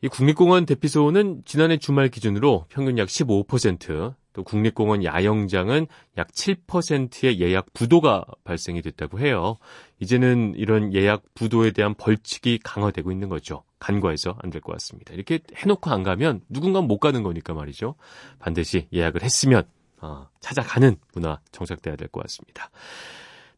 이 0.02 0.08
국립공원 0.08 0.66
대피소는 0.66 1.42
지난해 1.44 1.78
주말 1.78 2.08
기준으로 2.08 2.66
평균 2.68 2.98
약 2.98 3.08
15%, 3.08 4.14
또 4.36 4.44
국립공원 4.44 5.02
야영장은 5.02 5.86
약 6.18 6.28
7%의 6.30 7.40
예약 7.40 7.72
부도가 7.72 8.22
발생이 8.44 8.82
됐다고 8.82 9.18
해요. 9.18 9.56
이제는 9.98 10.52
이런 10.58 10.92
예약 10.92 11.22
부도에 11.32 11.70
대한 11.70 11.94
벌칙이 11.94 12.58
강화되고 12.62 13.10
있는 13.10 13.30
거죠. 13.30 13.62
간과해서 13.78 14.36
안 14.42 14.50
될 14.50 14.60
것 14.60 14.72
같습니다. 14.72 15.14
이렇게 15.14 15.38
해놓고 15.54 15.88
안 15.90 16.02
가면 16.02 16.42
누군가 16.50 16.82
못 16.82 16.98
가는 16.98 17.22
거니까 17.22 17.54
말이죠. 17.54 17.94
반드시 18.38 18.88
예약을 18.92 19.22
했으면 19.22 19.62
어, 20.02 20.28
찾아가는 20.40 20.96
문화 21.14 21.40
정착돼야 21.50 21.96
될 21.96 22.08
것 22.08 22.20
같습니다. 22.24 22.68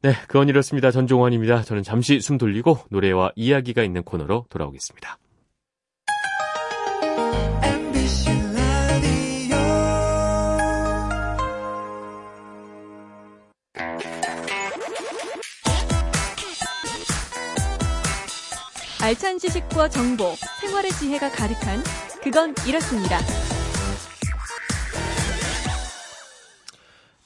네, 0.03 0.13
그건 0.29 0.49
이렇습니다. 0.49 0.93
전종환입니다. 0.93 1.63
저는 1.65 1.83
잠시 1.83 2.21
숨 2.21 2.39
돌리고 2.39 2.79
노래와 2.91 3.33
이야기가 3.35 3.83
있는 3.83 4.05
코너로 4.05 4.47
돌아오겠습니다. 4.49 5.19
알찬 19.09 19.39
지식과 19.39 19.89
정보, 19.89 20.35
생활의 20.61 20.91
지혜가 20.93 21.31
가득한 21.31 21.83
그건 22.23 22.55
이렇습니다. 22.69 23.19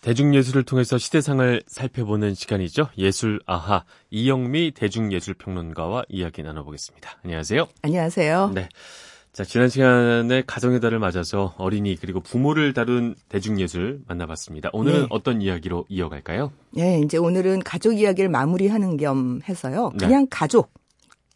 대중예술을 0.01 0.62
통해서 0.62 0.97
시대상을 0.97 1.61
살펴보는 1.67 2.35
시간이죠. 2.35 2.87
예술 2.99 3.41
아하 3.47 3.83
이영미 4.11 4.75
대중예술평론가와 4.77 6.05
이야기 6.09 6.45
나눠보겠습니다. 6.45 7.19
안녕하세요. 7.25 7.67
안녕하세요. 7.83 8.53
네. 8.55 8.69
자, 9.33 9.43
지난 9.43 9.69
시간에 9.69 10.45
가정의 10.47 10.79
달을 10.79 11.01
맞아서 11.01 11.53
어린이 11.59 11.97
그리고 11.97 12.21
부모를 12.21 12.75
다룬 12.75 13.17
대중예술 13.29 14.03
만나봤습니다. 14.07 14.71
오늘은 14.73 15.01
네. 15.01 15.07
어떤 15.11 15.43
이야기로 15.43 15.87
이어갈까요? 15.89 16.53
네, 16.71 17.01
이제 17.05 17.17
오늘은 17.17 17.65
가족 17.65 17.99
이야기를 17.99 18.31
마무리하는 18.31 18.99
겸 18.99 19.41
해서요. 19.49 19.91
네. 19.99 20.07
그냥 20.07 20.29
가족. 20.31 20.71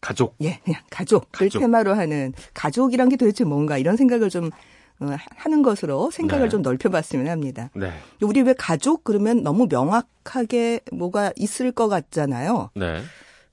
가족. 0.01 0.35
예, 0.41 0.59
그냥 0.63 0.81
가족을 0.89 1.27
가족. 1.31 1.59
테마로 1.59 1.93
하는 1.93 2.33
가족이란 2.53 3.09
게 3.09 3.15
도대체 3.15 3.43
뭔가 3.43 3.77
이런 3.77 3.97
생각을 3.97 4.29
좀 4.29 4.51
어, 4.99 5.15
하는 5.35 5.61
것으로 5.61 6.09
생각을 6.11 6.45
네. 6.45 6.49
좀 6.49 6.61
넓혀봤으면 6.63 7.27
합니다. 7.27 7.69
네. 7.75 7.91
우리 8.21 8.41
왜 8.41 8.53
가족 8.53 9.03
그러면 9.03 9.43
너무 9.43 9.67
명확하게 9.69 10.81
뭐가 10.91 11.33
있을 11.35 11.71
것 11.71 11.87
같잖아요. 11.87 12.71
네. 12.75 13.01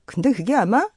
근데 0.05 0.31
그게 0.31 0.55
아마 0.55 0.87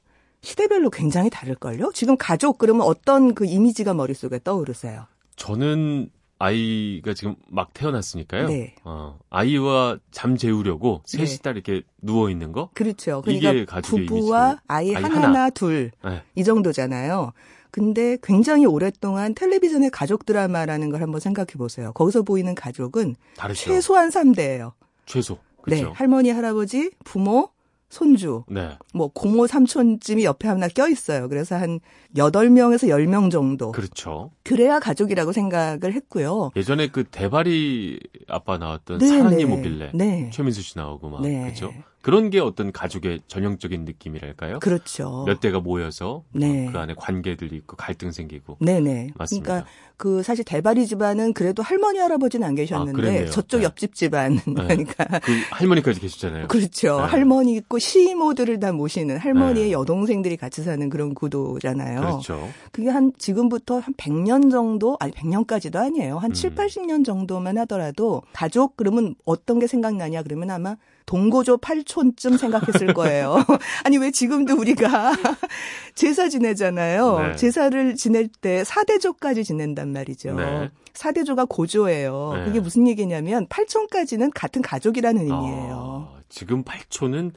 시대별로 0.41 0.89
굉장히 0.89 1.29
다를걸요? 1.29 1.91
지금 1.93 2.15
가족 2.17 2.57
그러면 2.57 2.83
어떤 2.87 3.33
그 3.35 3.45
이미지가 3.45 3.93
머릿속에 3.93 4.39
떠오르세요? 4.43 5.05
저는 5.35 6.09
아이가 6.39 7.13
지금 7.13 7.35
막 7.49 7.73
태어났으니까요. 7.73 8.47
네. 8.47 8.73
어, 8.85 9.19
아이와 9.29 9.99
잠 10.09 10.37
재우려고 10.37 11.01
셋이 11.05 11.25
네. 11.25 11.37
딱 11.43 11.51
이렇게 11.51 11.81
누워 12.01 12.29
있는 12.29 12.53
거. 12.53 12.69
그렇죠. 12.73 13.21
그러니까 13.21 13.81
부부와. 13.81 14.61
아이, 14.67 14.95
아이 14.95 15.03
하나, 15.03 15.27
하나. 15.27 15.49
둘. 15.49 15.91
네. 16.03 16.23
이 16.35 16.43
정도잖아요. 16.45 17.33
근데 17.71 18.17
굉장히 18.23 18.65
오랫동안 18.65 19.35
텔레비전의 19.35 19.91
가족 19.91 20.25
드라마라는 20.25 20.89
걸 20.89 21.01
한번 21.01 21.19
생각해 21.19 21.53
보세요. 21.57 21.91
거기서 21.93 22.23
보이는 22.23 22.55
가족은 22.55 23.15
다르죠. 23.37 23.61
최소한 23.65 24.09
3대예요. 24.09 24.71
최소. 25.05 25.35
네. 25.67 25.81
그렇죠. 25.81 25.93
할머니, 25.93 26.31
할아버지, 26.31 26.89
부모, 27.03 27.49
손주, 27.89 28.43
네. 28.47 28.77
뭐 28.93 29.07
고모, 29.07 29.47
삼촌쯤이 29.47 30.23
옆에 30.23 30.47
하나 30.47 30.67
껴 30.67 30.87
있어요. 30.87 31.27
그래서 31.27 31.55
한 31.55 31.79
8명에서 32.15 32.87
10명 32.87 33.31
정도. 33.31 33.71
그렇죠. 33.71 34.31
그래야 34.43 34.79
가족이라고 34.79 35.31
생각을 35.31 35.93
했고요. 35.93 36.51
예전에 36.55 36.87
그 36.87 37.03
대바리 37.03 37.99
아빠 38.27 38.57
나왔던 38.57 38.99
네, 38.99 39.07
사랑이 39.07 39.37
네. 39.37 39.45
뭐길래 39.45 39.91
네. 39.95 40.29
최민수 40.31 40.61
씨 40.61 40.77
나오고 40.77 41.09
막 41.09 41.21
네. 41.21 41.41
그렇죠. 41.41 41.73
그런 42.01 42.29
게 42.29 42.39
어떤 42.39 42.71
가족의 42.71 43.21
전형적인 43.27 43.83
느낌이랄까요? 43.83 44.59
그렇죠. 44.59 45.23
몇 45.27 45.39
대가 45.41 45.59
모여서 45.59 46.23
네. 46.31 46.69
그 46.71 46.77
안에 46.77 46.93
관계들이 46.95 47.55
있고 47.57 47.75
갈등 47.75 48.11
생기고 48.11 48.57
네네. 48.61 49.11
맞습니다. 49.15 49.45
그러니까 49.45 49.69
그 49.97 50.23
사실 50.23 50.45
대바리 50.45 50.87
집안은 50.87 51.33
그래도 51.33 51.61
할머니 51.61 51.99
할아버지는 51.99 52.47
안 52.47 52.55
계셨는데 52.55 53.23
아. 53.23 53.29
저쪽 53.29 53.57
네. 53.57 53.63
옆집 53.65 53.95
집안 53.95 54.37
그러니까 54.55 55.19
그 55.19 55.33
할머니까지 55.51 55.99
계시잖아요. 55.99 56.47
그렇죠. 56.47 57.01
네. 57.01 57.03
할머니 57.03 57.55
있고 57.57 57.79
시이모들을 57.79 58.61
다 58.61 58.71
모시는 58.71 59.17
할머니의 59.17 59.73
여동생들이 59.73 60.37
같이 60.37 60.63
사는 60.63 60.89
그런 60.89 61.13
구도잖아요. 61.13 61.99
그렇죠. 61.99 62.49
그게 62.71 62.87
한 62.87 63.11
지금부터 63.17 63.79
한 63.79 63.93
100년 63.95 64.49
정도 64.51 64.95
아니 65.01 65.11
100년까지도 65.11 65.75
아니에요. 65.75 66.17
한 66.17 66.31
음. 66.31 66.33
7, 66.33 66.55
80년 66.55 67.03
정도만 67.03 67.57
하더라도 67.57 68.21
가족 68.31 68.77
그러면 68.77 69.15
어떤 69.25 69.59
게 69.59 69.67
생각나냐 69.67 70.23
그러면 70.23 70.49
아마 70.49 70.77
동고조 71.09 71.57
팔촌쯤 71.57 72.37
생각했을 72.37 72.93
거예요. 72.93 73.43
아니 73.83 73.97
왜 73.97 74.11
지금도 74.11 74.55
우리가 74.55 75.11
제사 75.95 76.29
지내잖아요. 76.29 77.19
네. 77.19 77.35
제사를 77.35 77.95
지낼 77.95 78.27
때 78.27 78.63
사대조까지 78.63 79.43
지낸단 79.43 79.91
말이죠. 79.91 80.35
네. 80.35 80.69
사대조가 80.93 81.45
고조예요. 81.45 82.33
네. 82.35 82.45
그게 82.45 82.59
무슨 82.59 82.87
얘기냐면 82.87 83.47
팔촌까지는 83.49 84.29
같은 84.35 84.61
가족이라는 84.61 85.21
의미예요. 85.21 86.09
아, 86.13 86.21
지금 86.29 86.63
8초는 86.63 87.31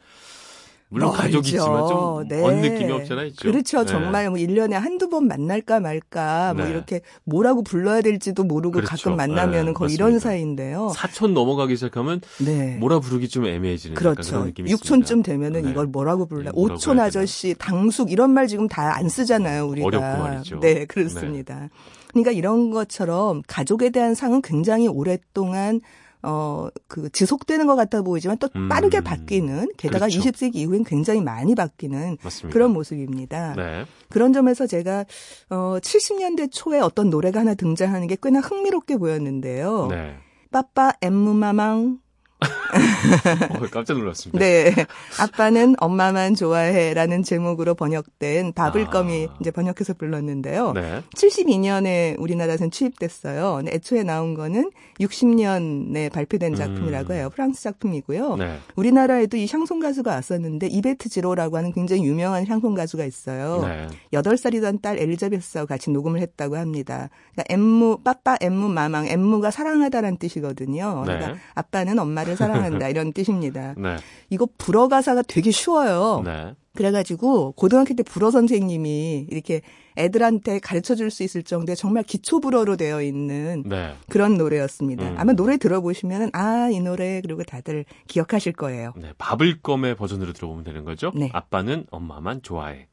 물론 0.93 1.09
멀죠. 1.09 1.23
가족이지만 1.23 1.89
좀 1.89 2.29
네. 2.29 2.41
먼 2.41 2.61
느낌이 2.61 2.93
없잖아요. 2.93 3.27
있죠? 3.29 3.51
그렇죠. 3.51 3.81
네. 3.81 3.87
정말 3.87 4.29
뭐 4.31 4.39
1년에 4.39 4.73
한두 4.73 5.09
번 5.09 5.27
만날까 5.27 5.81
말까 5.81 6.55
뭐 6.55 6.65
네. 6.67 6.71
이렇게 6.71 7.01
뭐라고 7.25 7.63
불러야 7.63 8.03
될지도 8.03 8.45
모르고 8.45 8.73
그렇죠. 8.75 8.91
가끔 8.91 9.17
만나면은 9.17 9.67
네, 9.67 9.73
거의 9.73 9.95
이런 9.95 10.13
맞습니다. 10.13 10.29
사이인데요. 10.29 10.93
사촌 10.95 11.35
넘어가기 11.35 11.77
시작하면 11.77 12.21
네. 12.45 12.77
뭐라 12.79 13.01
부르기 13.01 13.29
좀 13.29 13.47
애매해지는 13.47 13.95
약간 13.95 14.03
그런 14.03 14.15
그렇죠. 14.15 14.45
느낌이 14.45 14.71
육촌쯤 14.71 15.01
있습니다. 15.21 15.27
되면은 15.33 15.63
네. 15.63 15.71
이걸 15.71 15.87
뭐라고 15.87 16.27
불러? 16.27 16.45
네, 16.45 16.51
뭐라고 16.51 16.75
오촌 16.77 16.99
해야 16.99 17.09
되나. 17.09 17.21
아저씨, 17.23 17.55
당숙 17.59 18.13
이런 18.13 18.31
말 18.31 18.47
지금 18.47 18.69
다 18.69 18.93
안 18.93 19.09
쓰잖아요, 19.09 19.67
우리가. 19.69 19.87
어렵고 19.87 20.23
말이죠. 20.23 20.61
네, 20.61 20.85
그렇습니다. 20.85 21.71
그러니까 22.11 22.31
이런 22.33 22.71
것처럼 22.71 23.43
가족에 23.47 23.89
대한 23.89 24.15
상은 24.15 24.43
굉장히 24.43 24.87
오랫동안 24.87 25.81
어, 26.23 26.69
그, 26.87 27.11
지속되는 27.11 27.67
것 27.67 27.75
같아 27.75 28.03
보이지만 28.03 28.39
또 28.39 28.49
음, 28.55 28.69
빠르게 28.69 29.01
바뀌는, 29.01 29.71
게다가 29.77 30.07
그렇죠. 30.07 30.21
20세기 30.21 30.57
이후엔 30.57 30.85
굉장히 30.85 31.21
많이 31.21 31.55
바뀌는 31.55 32.19
맞습니다. 32.23 32.53
그런 32.53 32.73
모습입니다. 32.73 33.55
네. 33.55 33.85
그런 34.09 34.33
점에서 34.33 34.67
제가, 34.67 35.05
어, 35.51 35.79
70년대 35.81 36.51
초에 36.53 36.81
어떤 36.81 37.11
노래가 37.11 37.41
하나 37.41 37.55
등장하는 37.55 38.07
게 38.07 38.17
꽤나 38.23 38.41
흥미롭게 38.41 38.99
보였는데요. 38.99 39.89
네. 39.91 40.17
빠빠 40.51 40.93
엠무마망 41.01 41.99
어, 42.43 43.67
깜짝 43.71 43.99
놀랐습니다. 43.99 44.39
네. 44.39 44.73
아빠는 45.21 45.75
엄마만 45.79 46.35
좋아해라는 46.35 47.23
제목으로 47.23 47.75
번역된 47.75 48.53
바블껌이 48.53 49.29
아. 49.31 49.37
이제 49.41 49.51
번역해서 49.51 49.95
불렀는데요. 49.95 50.73
네. 50.73 51.03
72년에 51.17 52.17
우리나라에선 52.19 52.71
취입됐어요. 52.71 53.57
근데 53.57 53.75
애초에 53.75 54.03
나온 54.03 54.35
거는 54.35 54.71
60년에 55.01 56.13
발표된 56.13 56.55
작품이라고 56.55 57.13
음. 57.13 57.17
해요. 57.17 57.31
프랑스 57.31 57.63
작품이고요. 57.63 58.37
네. 58.37 58.59
우리나라에도 58.77 59.37
이 59.37 59.47
샹송 59.47 59.81
가수가 59.81 60.11
왔었는데 60.11 60.69
이베트 60.69 61.09
지로라고 61.09 61.57
하는 61.57 61.73
굉장히 61.73 62.05
유명한 62.05 62.45
샹송 62.45 62.75
가수가 62.75 63.05
있어요. 63.05 63.63
네. 63.67 63.89
8살이던 64.13 64.83
딸 64.83 64.99
엘리자베스하고 64.99 65.67
같이 65.67 65.91
녹음을 65.91 66.21
했다고 66.21 66.57
합니다. 66.57 67.09
그러니까 67.33 67.45
엠무, 67.55 67.99
빠빠 68.03 68.37
엠무 68.41 68.69
마망, 68.69 69.07
엠무가 69.07 69.51
사랑하다라는 69.51 70.19
뜻이거든요. 70.19 71.05
네. 71.07 71.15
그러니까 71.15 71.39
아빠는 71.55 71.99
엄마를 71.99 72.32
사랑한다 72.37 72.89
이런 72.89 73.13
뜻입니다. 73.15 73.75
네. 73.77 73.97
이거 74.31 74.49
불어 74.59 74.89
가사가 74.89 75.23
되게 75.23 75.51
쉬워요. 75.51 76.23
네. 76.25 76.55
그래가지고 76.75 77.53
고등학교 77.53 77.95
때 77.95 78.03
불어 78.03 78.31
선생님이 78.31 79.27
이렇게 79.31 79.61
애들한테 79.99 80.59
가르쳐 80.59 80.95
줄 80.95 81.11
수 81.11 81.23
있을 81.23 81.43
정도의 81.43 81.77
정말 81.77 82.03
기초 82.03 82.41
불어로 82.41 82.77
되어 82.77 83.03
있는 83.03 83.63
네. 83.67 83.93
그런 84.09 84.39
노래였습니다. 84.39 85.11
음. 85.11 85.15
아마 85.19 85.35
노래 85.35 85.59
들어보시면은 85.59 86.31
아, 86.33 86.71
이 86.73 86.81
노래 86.81 87.21
그리고 87.21 87.43
다들 87.43 87.85
기억하실 88.09 88.55
거예요. 88.55 88.95
네, 88.97 89.13
밥을 89.19 89.61
껌의 89.61 89.97
버전으로 89.97 90.33
들어보면 90.33 90.65
되는 90.65 90.85
거죠? 90.85 91.13
네. 91.15 91.29
아빠는 91.35 91.85
엄마만 91.91 92.41
좋아해. 92.43 92.87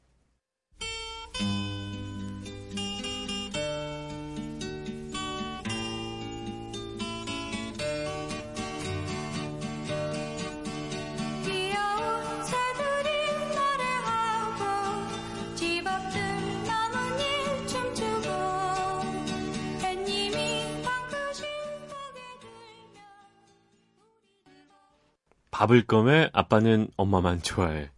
밥을 25.60 25.82
껌의 25.82 26.30
아빠는 26.32 26.88
엄마만 26.96 27.42
좋아해. 27.42 27.90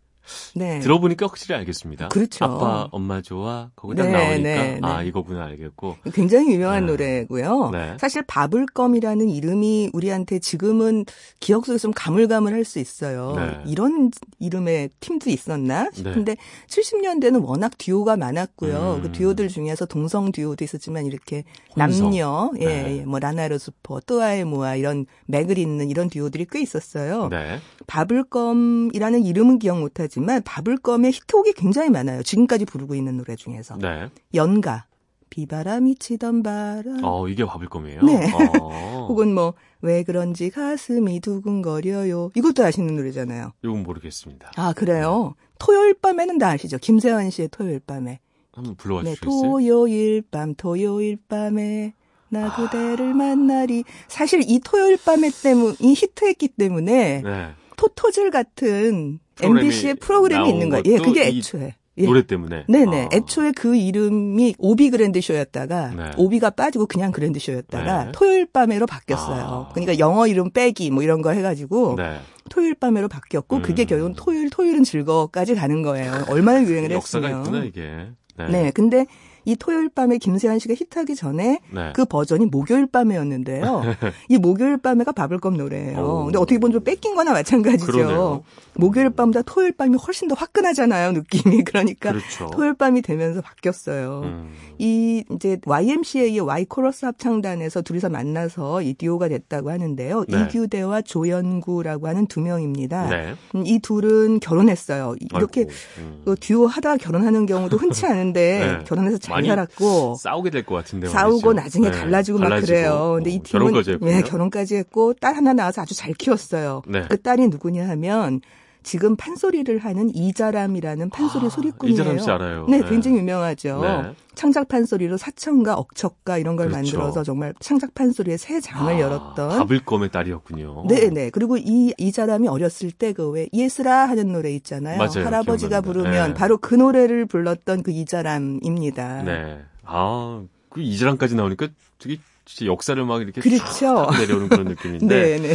네. 0.55 0.81
들어보니까 0.81 1.27
확실히 1.27 1.55
알겠습니다. 1.57 2.09
그렇죠. 2.09 2.45
아빠, 2.45 2.89
엄마 2.91 3.21
좋아. 3.21 3.71
거기 3.75 3.95
딱 3.95 4.07
네, 4.07 4.13
나오니까 4.13 4.41
네, 4.43 4.79
아 4.83 5.03
네. 5.03 5.09
이거구나 5.09 5.45
알겠고. 5.45 5.97
굉장히 6.13 6.53
유명한 6.55 6.87
네. 6.87 6.93
노래고요. 6.93 7.71
네. 7.71 7.97
사실 7.99 8.23
바불껌이라는 8.23 9.29
이름이 9.29 9.91
우리한테 9.93 10.39
지금은 10.39 11.05
기억 11.41 11.67
속에 11.67 11.79
좀 11.79 11.93
가물가물할 11.95 12.65
수 12.65 12.79
있어요. 12.79 13.35
네. 13.37 13.63
이런 13.67 14.11
이름의 14.39 14.91
팀도 15.01 15.31
있었나 15.31 15.91
싶은데 15.93 16.37
70년대는 16.69 17.45
워낙 17.47 17.73
듀오가 17.79 18.17
많았고요. 18.17 18.95
음. 18.97 19.03
그 19.03 19.13
듀오들 19.13 19.49
중에서 19.49 19.87
동성 19.87 20.33
듀오도 20.33 20.65
있었지만 20.65 21.07
이렇게 21.07 21.45
혼성. 21.77 22.07
남녀, 22.07 22.51
예, 22.61 22.67
네. 22.67 22.99
예, 22.99 23.05
뭐 23.05 23.19
라나르 23.19 23.59
수퍼, 23.59 24.01
또아의 24.01 24.45
모아 24.45 24.77
이런 24.77 25.07
맥을 25.27 25.59
잇는 25.59 25.91
이런 25.91 26.09
듀오들이 26.09 26.47
꽤 26.51 26.61
있었어요. 26.61 27.29
네. 27.29 27.59
바불껌이라는 27.87 29.25
이름은 29.25 29.59
기억 29.59 29.81
못하지 29.81 30.12
만 30.21 30.43
바불껌의 30.43 31.13
히트곡이 31.13 31.53
굉장히 31.55 31.91
많아요. 31.91 32.23
지금까지 32.23 32.65
부르고 32.65 32.95
있는 32.95 33.17
노래 33.17 33.37
중에서 33.37 33.77
네. 33.79 34.09
연가, 34.35 34.87
비바람이 35.31 35.97
치던 35.97 36.43
바람, 36.43 37.01
어 37.03 37.29
이게 37.29 37.45
밥을 37.45 37.69
껌이에요. 37.69 38.03
네. 38.03 38.33
어. 38.33 39.07
혹은 39.09 39.35
뭐 39.35 39.55
왜 39.83 40.05
그런지 40.05 40.49
가슴이 40.49 41.21
두근거려요. 41.21 42.31
이것도 42.37 42.65
아시는 42.65 42.95
노래잖아요. 42.97 43.53
이건 43.63 43.83
모르겠습니다. 43.83 44.53
아 44.57 44.73
그래요. 44.73 45.35
토요일 45.59 45.95
밤에는 45.95 46.39
다 46.39 46.51
아시죠? 46.51 46.79
김세환 46.79 47.31
씨의 47.31 47.49
토요일 47.51 47.81
밤에. 47.81 48.21
한번 48.53 48.77
불러와 48.77 49.03
네, 49.03 49.11
주시겠어요? 49.15 49.41
토요일 49.41 50.23
밤 50.31 50.55
토요일 50.55 51.19
밤에 51.29 51.95
나 52.29 52.47
아. 52.47 52.57
그대를 52.57 53.13
만나리. 53.13 53.83
사실 54.07 54.43
이 54.47 54.61
토요일 54.61 54.97
밤에 55.05 55.31
때문에 55.43 55.75
이 55.81 55.95
히트했기 55.95 56.49
때문에 56.49 57.23
네. 57.23 57.51
토토즐 57.77 58.31
같은 58.31 59.19
MBC의 59.41 59.95
프로그램이 59.95 60.49
있는 60.51 60.69
거예요. 60.69 60.83
예, 60.87 60.99
그게 60.99 61.29
이 61.31 61.39
애초에. 61.39 61.75
예. 61.99 62.05
노래 62.07 62.27
때문에. 62.27 62.65
네네. 62.69 63.05
아. 63.05 63.09
애초에 63.13 63.53
그 63.53 63.77
이름이 63.77 64.55
오비 64.59 64.91
그랜드쇼였다가 64.91 65.93
네. 65.95 66.11
오비가 66.17 66.51
빠지고 66.51 66.87
그냥 66.87 67.13
그랜드쇼였다가 67.13 68.05
네. 68.07 68.13
토요일 68.15 68.47
밤에로 68.47 68.87
바뀌었어요. 68.87 69.43
아. 69.43 69.69
그러니까 69.75 69.99
영어 69.99 70.27
이름 70.27 70.51
빼기 70.51 70.91
뭐 70.91 71.03
이런 71.03 71.21
거 71.21 71.33
해가지고 71.33 71.97
네. 71.97 72.19
토요일 72.49 72.75
밤에로 72.75 73.09
바뀌었고 73.09 73.57
음. 73.57 73.63
그게 73.63 73.85
결국은 73.85 74.15
토요일 74.15 74.49
토요일은 74.49 74.85
즐거워까지 74.85 75.55
가는 75.55 75.83
거예요. 75.83 76.25
얼마나 76.31 76.63
유행을 76.63 76.91
역사가 76.93 77.27
했으면. 77.27 77.47
있구나 77.47 77.65
이게. 77.65 78.09
네. 78.39 78.49
네. 78.49 78.71
근데 78.71 79.07
이 79.45 79.57
토요일 79.57 79.89
밤에 79.89 80.19
김세환 80.19 80.59
씨가 80.59 80.75
히트하기 80.75 81.15
전에 81.15 81.61
네. 81.71 81.93
그 81.95 82.05
버전이 82.05 82.47
목요일 82.47 82.87
밤에였는데요. 82.87 83.83
이 84.29 84.39
목요일 84.39 84.79
밤에가 84.79 85.13
바블검 85.13 85.57
노래예요. 85.57 85.99
오. 85.99 86.25
근데 86.25 86.39
어떻게 86.39 86.59
보면 86.59 86.73
좀 86.73 86.85
뺏긴 86.85 87.15
거나 87.15 87.33
마찬가지죠. 87.33 87.93
그러네요. 87.93 88.43
목요일 88.75 89.11
밤보다 89.11 89.43
토요일 89.43 89.73
밤이 89.73 89.97
훨씬 89.97 90.29
더 90.29 90.35
화끈하잖아요, 90.35 91.13
느낌이. 91.13 91.65
그러니까 91.65 92.13
그렇죠. 92.13 92.51
토요일 92.53 92.75
밤이 92.75 93.03
되면서 93.03 93.41
바뀌었어요. 93.41 94.23
음. 94.25 94.53
이 94.79 95.25
이제 95.33 95.59
YMCA의 95.67 96.41
Y 96.41 96.65
코러스 96.67 97.05
합창단에서 97.05 97.83
둘이서 97.83 98.09
만나서 98.09 98.83
이 98.83 98.95
듀오가 98.95 99.29
됐다고 99.29 99.71
하는데요. 99.71 100.25
네. 100.29 100.43
이규대와 100.43 101.03
조연구라고 101.03 102.09
하는 102.09 102.27
두 102.27 102.41
명입니다. 102.41 103.09
네. 103.09 103.35
음, 103.55 103.63
이 103.67 103.79
둘은 103.81 104.41
결혼했어요. 104.41 105.15
이렇게 105.35 105.67
음. 105.99 106.23
그 106.25 106.35
듀오 106.37 106.67
하다 106.67 106.97
결혼하는 106.97 107.47
경우도 107.47 107.77
흔치 107.77 108.07
않은데 108.07 108.79
네. 108.79 108.85
결혼해서 108.85 109.19
잘 109.19 109.32
많이 109.33 109.49
살았고 109.49 110.15
싸우게 110.19 110.51
될 110.51 110.63
것 110.65 110.75
같은데 110.77 111.09
싸우고 111.09 111.55
말이죠. 111.55 111.63
나중에 111.63 111.91
네. 111.91 111.99
달라지고 111.99 112.39
막 112.39 112.49
달라지고. 112.49 112.67
그래요. 112.67 113.13
근데 113.17 113.31
이 113.31 113.37
어, 113.39 113.41
팀은 113.43 113.61
결혼까지 113.67 113.91
했고요. 113.93 114.11
예, 114.13 114.21
결혼까지 114.23 114.77
했고 114.77 115.15
딸 115.15 115.35
하나 115.35 115.53
낳아서 115.53 115.83
아주 115.83 115.95
잘 115.95 116.13
키웠어요. 116.15 116.83
네. 116.87 117.05
그 117.09 117.21
딸이 117.21 117.49
누구냐 117.49 117.89
하면 117.89 118.41
지금 118.83 119.17
판소리를 119.17 119.79
하는 119.79 120.15
이자람이라는 120.15 121.11
판소리 121.11 121.47
아, 121.47 121.49
소리꾼이에요. 121.49 121.95
이자람 121.95 122.19
씨 122.19 122.31
알아요. 122.31 122.67
네, 122.69 122.81
네. 122.81 122.89
굉장히 122.89 123.19
유명하죠. 123.19 123.81
네. 123.81 124.15
창작 124.35 124.69
판소리로 124.69 125.17
사천가 125.19 125.75
억척가 125.75 126.39
이런 126.39 126.57
걸 126.57 126.69
그렇죠. 126.69 126.97
만들어서 126.99 127.23
정말 127.23 127.55
창작 127.61 127.95
판소리의 127.95 128.39
새 128.39 128.61
장을 128.61 128.93
아, 128.93 128.99
열었던 128.99 129.51
바블껌의 129.59 130.11
딸이었군요. 130.11 130.85
네, 130.89 131.09
네. 131.11 131.31
그리고 131.31 131.57
이, 131.59 131.93
이 131.99 132.11
사람이 132.11 132.49
어렸을 132.49 132.91
때 132.91 133.13
그 133.13 133.31
왜 133.33 133.49
예솔아 133.53 134.07
하는 134.09 134.33
노래 134.33 134.51
있잖아요. 134.53 134.99
맞아요. 134.99 135.25
할아버지가 135.27 135.81
기억납니다. 135.81 135.81
부르면 135.83 136.29
네. 136.29 136.35
바로 136.35 136.57
그 136.59 136.75
노래를 136.75 137.27
불렀던 137.27 137.83
그 137.83 137.91
이자람입니다. 137.91 139.23
네. 139.23 139.61
아, 139.85 140.43
그 140.69 140.81
이자람까지 140.81 141.35
나오니까 141.35 141.69
되게 141.99 142.19
역사를 142.65 143.03
막 143.05 143.23
이렇게 143.23 143.41
그렇죠. 143.41 144.07
쫙 144.11 144.11
내려오는 144.19 144.49
그런 144.49 144.67
느낌인데 144.67 145.39
네, 145.39 145.55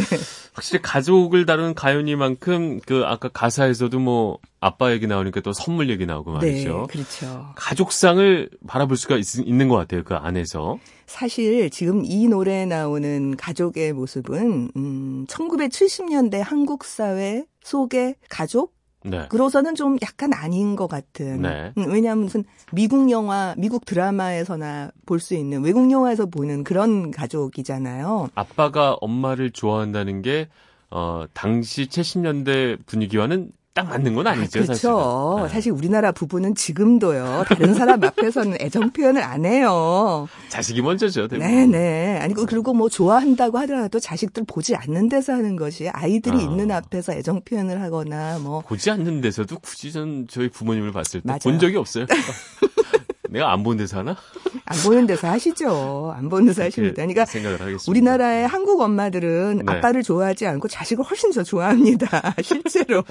확실히 0.52 0.82
가족을 0.82 1.46
다루는 1.46 1.74
가요니만큼 1.74 2.80
그 2.86 3.04
아까 3.04 3.28
가사에서도 3.28 3.98
뭐 3.98 4.38
아빠 4.60 4.92
얘기 4.92 5.06
나오니까 5.06 5.40
또 5.40 5.52
선물 5.52 5.90
얘기 5.90 6.06
나오고 6.06 6.32
말이죠. 6.32 6.86
네, 6.88 6.92
그렇죠. 6.92 7.52
가족상을 7.56 8.50
바라볼 8.66 8.96
수가 8.96 9.16
있, 9.16 9.24
는것 9.46 9.78
같아요. 9.78 10.02
그 10.04 10.14
안에서. 10.14 10.78
사실 11.06 11.70
지금 11.70 12.04
이 12.04 12.28
노래에 12.28 12.66
나오는 12.66 13.36
가족의 13.36 13.92
모습은 13.92 14.70
음 14.76 15.26
1970년대 15.28 16.42
한국 16.42 16.84
사회 16.84 17.44
속의 17.62 18.16
가족 18.28 18.77
네. 19.04 19.26
그로서는 19.28 19.74
좀 19.74 19.96
약간 20.02 20.32
아닌 20.32 20.76
것 20.76 20.88
같은. 20.88 21.42
네. 21.42 21.72
음, 21.78 21.90
왜냐하면 21.90 22.24
무슨 22.24 22.44
미국 22.72 23.10
영화, 23.10 23.54
미국 23.56 23.84
드라마에서나 23.84 24.90
볼 25.06 25.20
수 25.20 25.34
있는 25.34 25.62
외국 25.62 25.90
영화에서 25.90 26.26
보는 26.26 26.64
그런 26.64 27.10
가족이잖아요. 27.10 28.28
아빠가 28.34 28.94
엄마를 29.00 29.50
좋아한다는 29.50 30.22
게 30.22 30.48
어, 30.90 31.24
당시 31.34 31.86
70년대 31.86 32.78
분위기와는 32.86 33.52
딱 33.78 33.88
맞는 33.88 34.12
건 34.14 34.26
아니죠, 34.26 34.60
그렇죠. 34.60 34.74
사실은. 34.74 35.42
네. 35.44 35.48
사실 35.54 35.72
우리나라 35.72 36.10
부부는 36.10 36.56
지금도요. 36.56 37.44
다른 37.46 37.74
사람 37.74 38.02
앞에서는 38.02 38.56
애정 38.60 38.90
표현을 38.90 39.22
안 39.22 39.44
해요. 39.44 40.26
자식이 40.48 40.82
먼저죠, 40.82 41.28
대부분. 41.28 41.48
네네. 41.48 42.18
아니 42.18 42.34
그리고 42.34 42.74
뭐 42.74 42.88
좋아한다고 42.88 43.56
하더라도 43.58 44.00
자식들 44.00 44.42
보지 44.48 44.74
않는 44.74 45.08
데서 45.08 45.32
하는 45.34 45.54
것이 45.54 45.88
아이들이 45.90 46.38
아. 46.38 46.40
있는 46.40 46.72
앞에서 46.72 47.12
애정 47.12 47.40
표현을 47.42 47.80
하거나 47.80 48.40
뭐 48.40 48.62
보지 48.62 48.90
않는 48.90 49.20
데서도 49.20 49.60
굳이 49.60 49.92
전 49.92 50.26
저희 50.28 50.48
부모님을 50.48 50.90
봤을 50.90 51.20
때. 51.20 51.38
본 51.40 51.60
적이 51.60 51.76
없어요. 51.76 52.06
내가 53.28 53.52
안본 53.52 53.76
데서 53.76 53.98
하나? 53.98 54.16
안 54.64 54.78
보는 54.78 55.06
데서 55.06 55.28
하시죠. 55.28 56.14
안 56.16 56.28
보는 56.28 56.46
데서 56.46 56.64
하십니다. 56.64 56.96
그러니까 56.96 57.24
생각을 57.24 57.60
하겠습니다. 57.60 57.90
우리나라의 57.90 58.46
한국 58.46 58.80
엄마들은 58.80 59.62
네. 59.64 59.72
아빠를 59.72 60.02
좋아하지 60.02 60.46
않고 60.46 60.68
자식을 60.68 61.04
훨씬 61.04 61.32
더 61.32 61.42
좋아합니다. 61.42 62.34
실제로. 62.42 63.04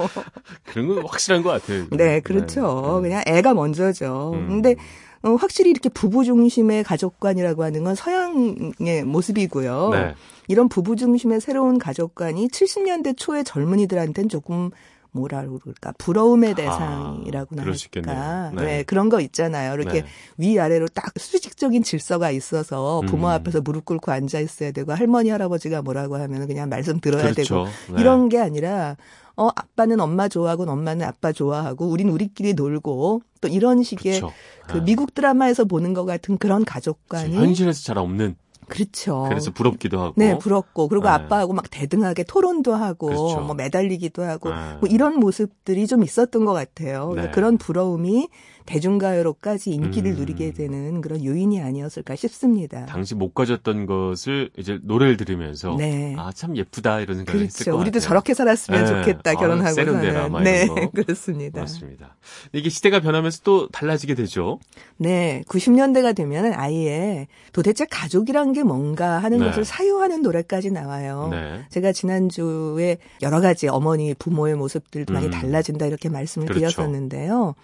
그런 0.66 0.88
건 0.88 1.06
확실한 1.06 1.44
것 1.44 1.50
같아요. 1.50 1.84
이거는. 1.84 1.98
네, 1.98 2.20
그렇죠. 2.20 3.00
네. 3.02 3.10
그냥 3.10 3.24
애가 3.28 3.54
먼저죠. 3.54 4.32
음. 4.36 4.48
근데 4.50 4.76
어, 5.24 5.36
확실히 5.36 5.72
이렇게 5.72 5.90
부부 5.90 6.24
중심의 6.26 6.84
가족관이라고 6.84 7.64
하는 7.64 7.84
건 7.84 7.96
서양의 7.96 9.04
모습이고요. 9.06 9.90
네. 9.92 10.16
이런 10.48 10.70
부부 10.70 10.96
중심의 10.96 11.42
새로운 11.42 11.78
가족관이 11.78 12.48
70년대 12.48 13.18
초의 13.18 13.44
젊은이들한테는 13.44 14.30
조금 14.30 14.72
뭐라 15.18 15.46
그럴까 15.46 15.94
부러움의 15.98 16.56
대상이라고나 16.56 17.64
아. 17.64 17.66
할까 17.66 18.52
네. 18.56 18.66
네. 18.66 18.84
그런 18.84 19.10
거 19.10 19.20
있잖아요 19.22 19.74
이렇게 19.74 20.02
네. 20.02 20.08
위아래로 20.38 20.88
딱 20.88 21.12
수직적인 21.18 21.84
질서가 21.84 22.32
있어서 22.32 23.02
부모 23.08 23.28
음. 23.28 23.32
앞에서 23.32 23.62
무릎 23.62 23.86
꿇고 23.86 24.12
앉아 24.12 24.40
있어야 24.40 24.72
되고 24.72 24.94
할머니 24.94 25.30
할아버지가 25.30 25.82
뭐라고 25.82 26.18
하면 26.18 26.48
그냥 26.48 26.70
말씀 26.70 27.00
들어야 27.00 27.24
그렇죠. 27.24 27.44
되고 27.44 27.66
네. 27.96 28.02
이런 28.02 28.30
게 28.30 28.40
아니라 28.40 28.96
어 29.36 29.50
아빠는 29.56 30.00
엄마 30.00 30.28
좋아하고 30.28 30.64
엄마는 30.64 31.06
아빠 31.06 31.32
좋아하고 31.32 31.88
우린 31.88 32.10
우리끼리 32.10 32.54
놀고 32.54 33.22
또 33.40 33.48
이런 33.48 33.84
식의 33.84 34.20
그렇죠. 34.20 34.34
그 34.68 34.78
네. 34.78 34.84
미국 34.84 35.14
드라마에서 35.14 35.66
보는 35.66 35.94
것 35.94 36.06
같은 36.06 36.38
그런 36.38 36.66
가족관이 36.66 37.36
현실에서 37.36 37.84
잘 37.84 37.98
없는 38.00 38.36
그렇죠. 38.68 39.26
그래서 39.30 39.52
부럽기도 39.52 40.00
하고. 40.00 40.14
네, 40.18 40.38
부럽고 40.38 40.88
그리고 40.88 41.06
네. 41.06 41.12
아빠하고 41.12 41.54
막 41.54 41.70
대등하게 41.70 42.24
토론도 42.24 42.74
하고 42.76 43.08
그렇죠. 43.08 43.42
뭐 43.42 43.56
매달리기도 43.56 44.24
하고 44.24 44.50
네. 44.50 44.56
뭐 44.80 44.90
이런 44.90 45.20
모습들이 45.20 45.88
좀 45.88 46.04
있었던 46.04 46.46
것 46.46 46.54
같아요. 46.54 47.14
네. 47.16 47.32
그런 47.32 47.58
부러움이 47.58 48.28
대중가요로까지 48.68 49.72
인기를 49.72 50.12
음. 50.12 50.18
누리게 50.18 50.52
되는 50.52 51.02
그런 51.02 51.24
요인이 51.24 51.62
아니었을까 51.62 52.16
싶습니다. 52.16 52.86
당시 52.86 53.16
못 53.16 53.34
가졌던 53.34 53.86
것을 53.88 54.52
이제 54.58 54.78
노래를 54.84 55.18
들으면서 55.18 55.76
네. 55.78 56.14
아참 56.18 56.56
예쁘다 56.56 57.00
이런 57.00 57.18
생각을 57.18 57.42
했을 57.42 57.64
그렇죠. 57.64 57.72
것 57.72 57.82
우리도 57.82 58.00
같아요. 58.00 58.08
저렇게 58.08 58.34
살았으면 58.34 58.86
네. 58.86 58.88
좋겠다 58.88 59.32
아, 59.32 59.34
결혼하고서는. 59.34 59.86
세련되라, 60.02 60.30
막 60.30 60.44
네. 60.44 60.68
그렇습니다. 60.94 61.62
맞습니다. 61.62 62.16
이게 62.54 62.70
시대가 62.70 63.00
변하면서 63.00 63.40
또 63.44 63.68
달라지게 63.70 64.14
되죠. 64.16 64.60
네, 64.98 65.44
90년대가 65.48 66.14
되면은 66.14 66.54
아예 66.54 67.28
도대체 67.54 67.86
가족이란 67.86 68.52
게 68.54 68.64
뭔가 68.64 69.20
하는 69.20 69.40
네. 69.40 69.46
것을 69.46 69.64
사유하는 69.64 70.22
노래까지 70.22 70.72
나와요. 70.72 71.30
네. 71.32 71.66
제가 71.70 71.94
지난주에 71.94 72.98
여러 73.22 73.40
가지 73.40 73.68
어머니, 73.70 74.14
부모의 74.14 74.56
모습들도 74.56 75.14
많이 75.14 75.28
음. 75.28 75.32
달라진다 75.32 75.86
이렇게 75.86 76.10
말씀을 76.10 76.48
그렇죠. 76.48 76.68
드렸었는데요. 76.76 77.56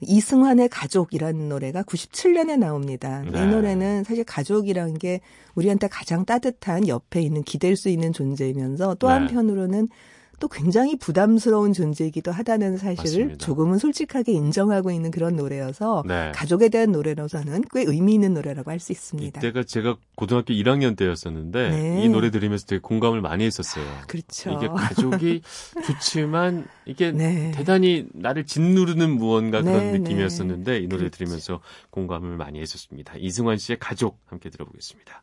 이승환의 0.00 0.68
가족이라는 0.68 1.48
노래가 1.48 1.82
97년에 1.82 2.58
나옵니다. 2.58 3.22
네. 3.30 3.42
이 3.42 3.46
노래는 3.46 4.04
사실 4.04 4.24
가족이란 4.24 4.94
게 4.94 5.20
우리한테 5.54 5.88
가장 5.88 6.24
따뜻한 6.24 6.88
옆에 6.88 7.22
있는 7.22 7.42
기댈 7.42 7.76
수 7.76 7.88
있는 7.88 8.12
존재이면서 8.12 8.96
또 8.96 9.08
네. 9.08 9.14
한편으로는 9.14 9.88
또 10.38 10.48
굉장히 10.48 10.96
부담스러운 10.96 11.72
존재이기도 11.72 12.30
하다는 12.30 12.76
사실을 12.76 13.24
맞습니다. 13.26 13.44
조금은 13.44 13.78
솔직하게 13.78 14.32
인정하고 14.32 14.90
있는 14.90 15.10
그런 15.10 15.36
노래여서 15.36 16.02
네. 16.06 16.32
가족에 16.34 16.68
대한 16.68 16.92
노래로서는 16.92 17.62
꽤 17.72 17.82
의미 17.82 18.14
있는 18.14 18.34
노래라고 18.34 18.70
할 18.70 18.76
수 18.80 18.92
있습니다. 18.92 19.40
이때가 19.40 19.64
제가 19.64 19.96
고등학교 20.16 20.52
1학년 20.52 20.96
때였었는데 20.96 21.70
네. 21.70 22.04
이 22.04 22.08
노래 22.08 22.30
들으면서 22.30 22.66
되게 22.66 22.80
공감을 22.80 23.20
많이 23.22 23.44
했었어요. 23.44 23.84
그렇죠. 24.06 24.50
이게 24.52 24.68
가족이 24.68 25.40
좋지만 25.86 26.66
이게 26.84 27.10
네. 27.10 27.50
대단히 27.52 28.06
나를 28.12 28.44
짓누르는 28.44 29.10
무언가 29.10 29.62
그런 29.62 29.92
네, 29.92 29.98
느낌이었었는데 29.98 30.78
이 30.80 30.88
노래 30.88 31.00
그렇죠. 31.00 31.16
들으면서 31.18 31.60
공감을 31.90 32.36
많이 32.36 32.60
했었습니다. 32.60 33.14
이승환 33.16 33.56
씨의 33.58 33.78
가족 33.78 34.18
함께 34.26 34.50
들어보겠습니다. 34.50 35.22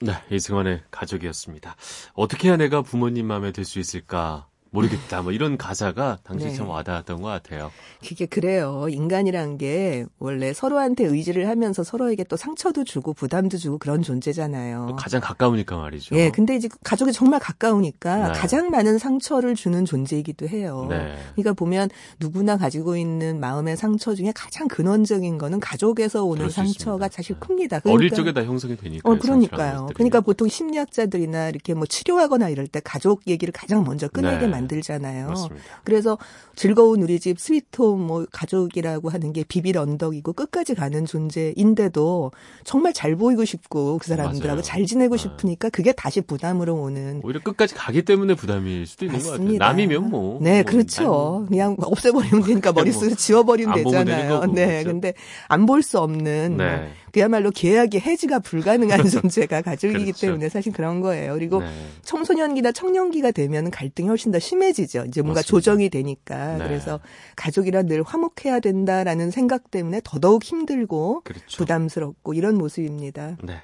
네, 0.00 0.12
이승환의 0.30 0.82
가족이었습니다. 0.90 1.74
어떻게 2.14 2.48
해야 2.48 2.56
내가 2.56 2.82
부모님 2.82 3.26
마음에 3.26 3.50
들 3.52 3.64
수 3.64 3.78
있을까 3.80 4.48
모르겠다. 4.70 5.22
뭐 5.22 5.32
이런 5.32 5.56
가사가 5.56 6.18
당시 6.22 6.46
네. 6.46 6.54
참 6.54 6.68
와닿았던 6.68 7.22
것 7.22 7.28
같아요. 7.28 7.70
그게 8.06 8.26
그래요. 8.26 8.86
인간이란 8.90 9.58
게 9.58 10.04
원래 10.18 10.52
서로한테 10.52 11.04
의지를 11.04 11.48
하면서 11.48 11.82
서로에게 11.82 12.24
또 12.24 12.36
상처도 12.36 12.84
주고 12.84 13.12
부담도 13.14 13.56
주고 13.56 13.78
그런 13.78 14.02
존재잖아요. 14.02 14.96
가장 14.98 15.20
가까우니까 15.20 15.76
말이죠. 15.76 16.14
예, 16.16 16.30
근데 16.30 16.54
이제 16.56 16.68
가족이 16.84 17.12
정말 17.12 17.40
가까우니까 17.40 18.32
네. 18.32 18.38
가장 18.38 18.70
많은 18.70 18.98
상처를 18.98 19.54
주는 19.54 19.84
존재이기도 19.84 20.48
해요. 20.48 20.86
네. 20.90 21.16
그러니까 21.34 21.52
보면 21.54 21.88
누구나 22.20 22.56
가지고 22.56 22.96
있는 22.96 23.40
마음의 23.40 23.76
상처 23.76 24.14
중에 24.14 24.32
가장 24.34 24.68
근원적인 24.68 25.38
거는 25.38 25.60
가족에서 25.60 26.24
오는 26.24 26.48
상처가 26.50 27.06
있습니다. 27.06 27.08
사실 27.10 27.34
네. 27.36 27.40
큽니다. 27.46 27.76
어릴 27.84 28.10
그러니까- 28.10 28.16
적에 28.16 28.32
다 28.32 28.44
형성이 28.44 28.76
되니까. 28.76 29.08
어, 29.08 29.16
그러니까요. 29.18 29.88
그러니까 29.94 30.20
보통 30.20 30.48
심리학자들이나 30.48 31.48
이렇게 31.48 31.74
뭐 31.74 31.86
치료하거나 31.86 32.48
이럴 32.48 32.66
때 32.66 32.80
가족 32.84 33.22
얘기를 33.26 33.52
가장 33.52 33.84
먼저 33.84 34.08
꺼내게 34.08 34.46
네. 34.46 34.46
만들잖아요. 34.60 35.28
맞습니다. 35.28 35.64
그래서 35.84 36.18
즐거운 36.56 37.02
우리 37.02 37.18
집 37.20 37.38
스위트홈 37.40 38.00
뭐 38.00 38.26
가족이라고 38.32 39.08
하는 39.10 39.32
게 39.32 39.44
비빌 39.44 39.78
언덕이고 39.78 40.32
끝까지 40.32 40.74
가는 40.74 41.04
존재인데도 41.04 42.32
정말 42.64 42.92
잘 42.92 43.16
보이고 43.16 43.44
싶고 43.44 43.98
그 43.98 44.06
사람들하고 44.08 44.46
맞아요. 44.56 44.62
잘 44.62 44.84
지내고 44.86 45.16
네. 45.16 45.22
싶으니까 45.22 45.68
그게 45.70 45.92
다시 45.92 46.20
부담으로 46.20 46.74
오는 46.74 47.20
오히려 47.24 47.40
끝까지 47.40 47.74
가기 47.74 48.02
때문에 48.02 48.34
부담일 48.34 48.86
수도 48.86 49.04
있는 49.06 49.18
것 49.20 49.24
같아요. 49.24 49.38
맞습니다. 49.40 49.66
남이면 49.66 50.10
뭐. 50.10 50.38
네, 50.42 50.62
뭐, 50.62 50.70
그렇죠. 50.70 51.46
그냥 51.48 51.76
없애버리면 51.80 52.42
되니까 52.42 52.72
머릿속에 52.72 53.14
지워버리면 53.14 53.74
되잖아요. 53.84 54.40
거고, 54.40 54.52
네, 54.54 54.66
그렇죠. 54.82 54.88
근데 54.90 55.12
안 55.48 55.66
볼 55.68 55.82
수 55.82 55.98
없는 56.00 56.56
뭐 56.56 56.64
네. 56.66 56.92
그야말로 57.12 57.50
계약이 57.50 58.00
해지가 58.00 58.40
불가능한 58.40 59.06
존재가 59.08 59.62
가족이기 59.62 60.04
그렇죠. 60.04 60.20
때문에 60.20 60.48
사실 60.48 60.72
그런 60.72 61.00
거예요. 61.00 61.34
그리고 61.34 61.60
네. 61.60 61.68
청소년기나 62.02 62.72
청년기가 62.72 63.30
되면 63.30 63.70
갈등이 63.70 64.08
훨씬 64.08 64.32
더 64.32 64.38
심해지죠. 64.38 65.04
이제 65.06 65.22
뭔가 65.22 65.38
맞습니다. 65.38 65.48
조정이 65.48 65.88
되니까. 65.90 66.56
네. 66.58 66.64
그래서 66.64 67.00
가족이라 67.36 67.82
늘 67.84 68.02
화목해야 68.02 68.60
된다라는 68.60 69.30
생각 69.30 69.70
때문에 69.70 70.00
더더욱 70.04 70.44
힘들고 70.44 71.22
그렇죠. 71.24 71.58
부담스럽고 71.58 72.34
이런 72.34 72.56
모습입니다. 72.56 73.36
네. 73.42 73.62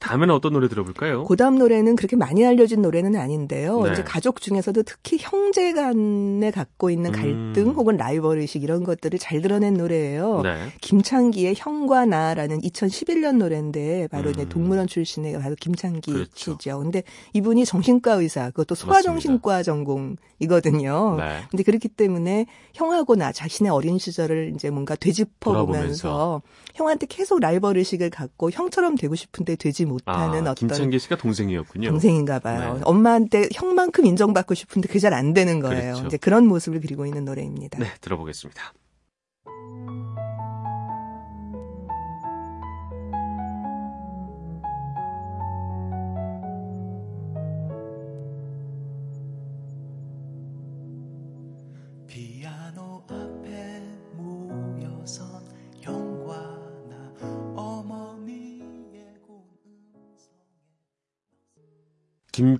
다음에는 0.00 0.34
어떤 0.34 0.52
노래 0.52 0.68
들어볼까요? 0.68 1.24
고담 1.24 1.58
노래는 1.58 1.96
그렇게 1.96 2.16
많이 2.16 2.44
알려진 2.44 2.82
노래는 2.82 3.16
아닌데요. 3.16 3.82
네. 3.82 3.92
이제 3.92 4.02
가족 4.02 4.40
중에서도 4.40 4.82
특히 4.84 5.18
형제 5.20 5.72
간에 5.72 6.50
갖고 6.50 6.90
있는 6.90 7.12
갈등 7.12 7.68
음. 7.68 7.74
혹은 7.74 7.96
라이벌 7.96 8.38
의식 8.38 8.62
이런 8.62 8.84
것들을 8.84 9.18
잘 9.18 9.40
드러낸 9.40 9.74
노래예요. 9.74 10.42
네. 10.42 10.56
김창기의 10.80 11.54
형과 11.56 12.06
나라는 12.06 12.60
2011년 12.60 13.38
노래인데 13.38 14.08
바로 14.08 14.30
이제 14.30 14.42
음. 14.42 14.48
동물원 14.48 14.86
출신의 14.86 15.38
바로 15.40 15.54
김창기 15.58 16.12
그렇죠. 16.12 16.52
씨죠. 16.58 16.78
근데 16.78 17.02
이분이 17.32 17.64
정신과 17.64 18.14
의사, 18.14 18.46
그것도 18.50 18.74
소아정신과 18.74 19.62
전공이거든요. 19.62 21.16
네. 21.18 21.40
근데 21.50 21.62
그렇기 21.62 21.88
때문에 21.88 22.46
형하고 22.74 23.16
나 23.16 23.32
자신의 23.32 23.70
어린 23.70 23.98
시절을 23.98 24.52
이제 24.54 24.70
뭔가 24.70 24.94
되짚어 24.94 25.66
보면서. 25.66 26.42
형한테 26.74 27.06
계속 27.06 27.40
라이벌 27.40 27.76
의식을 27.76 28.10
갖고 28.10 28.50
형처럼 28.50 28.96
되고 28.96 29.14
싶은데 29.14 29.56
되지 29.56 29.84
못하는 29.88 30.46
아, 30.46 30.50
어떤 30.52 30.54
김창기 30.54 30.98
씨가 30.98 31.16
동생이었군요. 31.16 31.88
동생인가 31.90 32.38
봐요. 32.38 32.74
네. 32.74 32.80
엄마한테 32.84 33.48
형만큼 33.54 34.06
인정받고 34.06 34.54
싶은데 34.54 34.86
그게 34.88 34.98
잘 35.00 35.08
안 35.14 35.32
되는 35.32 35.58
거예요. 35.60 35.94
그렇죠. 35.94 36.06
이제 36.06 36.16
그런 36.18 36.46
모습을 36.46 36.80
그리고 36.80 37.06
있는 37.06 37.24
노래입니다. 37.24 37.78
네, 37.78 37.86
들어보겠습니다. 38.00 38.62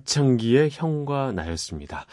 김창기의 0.09 0.69
형과 0.71 1.31
나였습니다. 1.31 2.07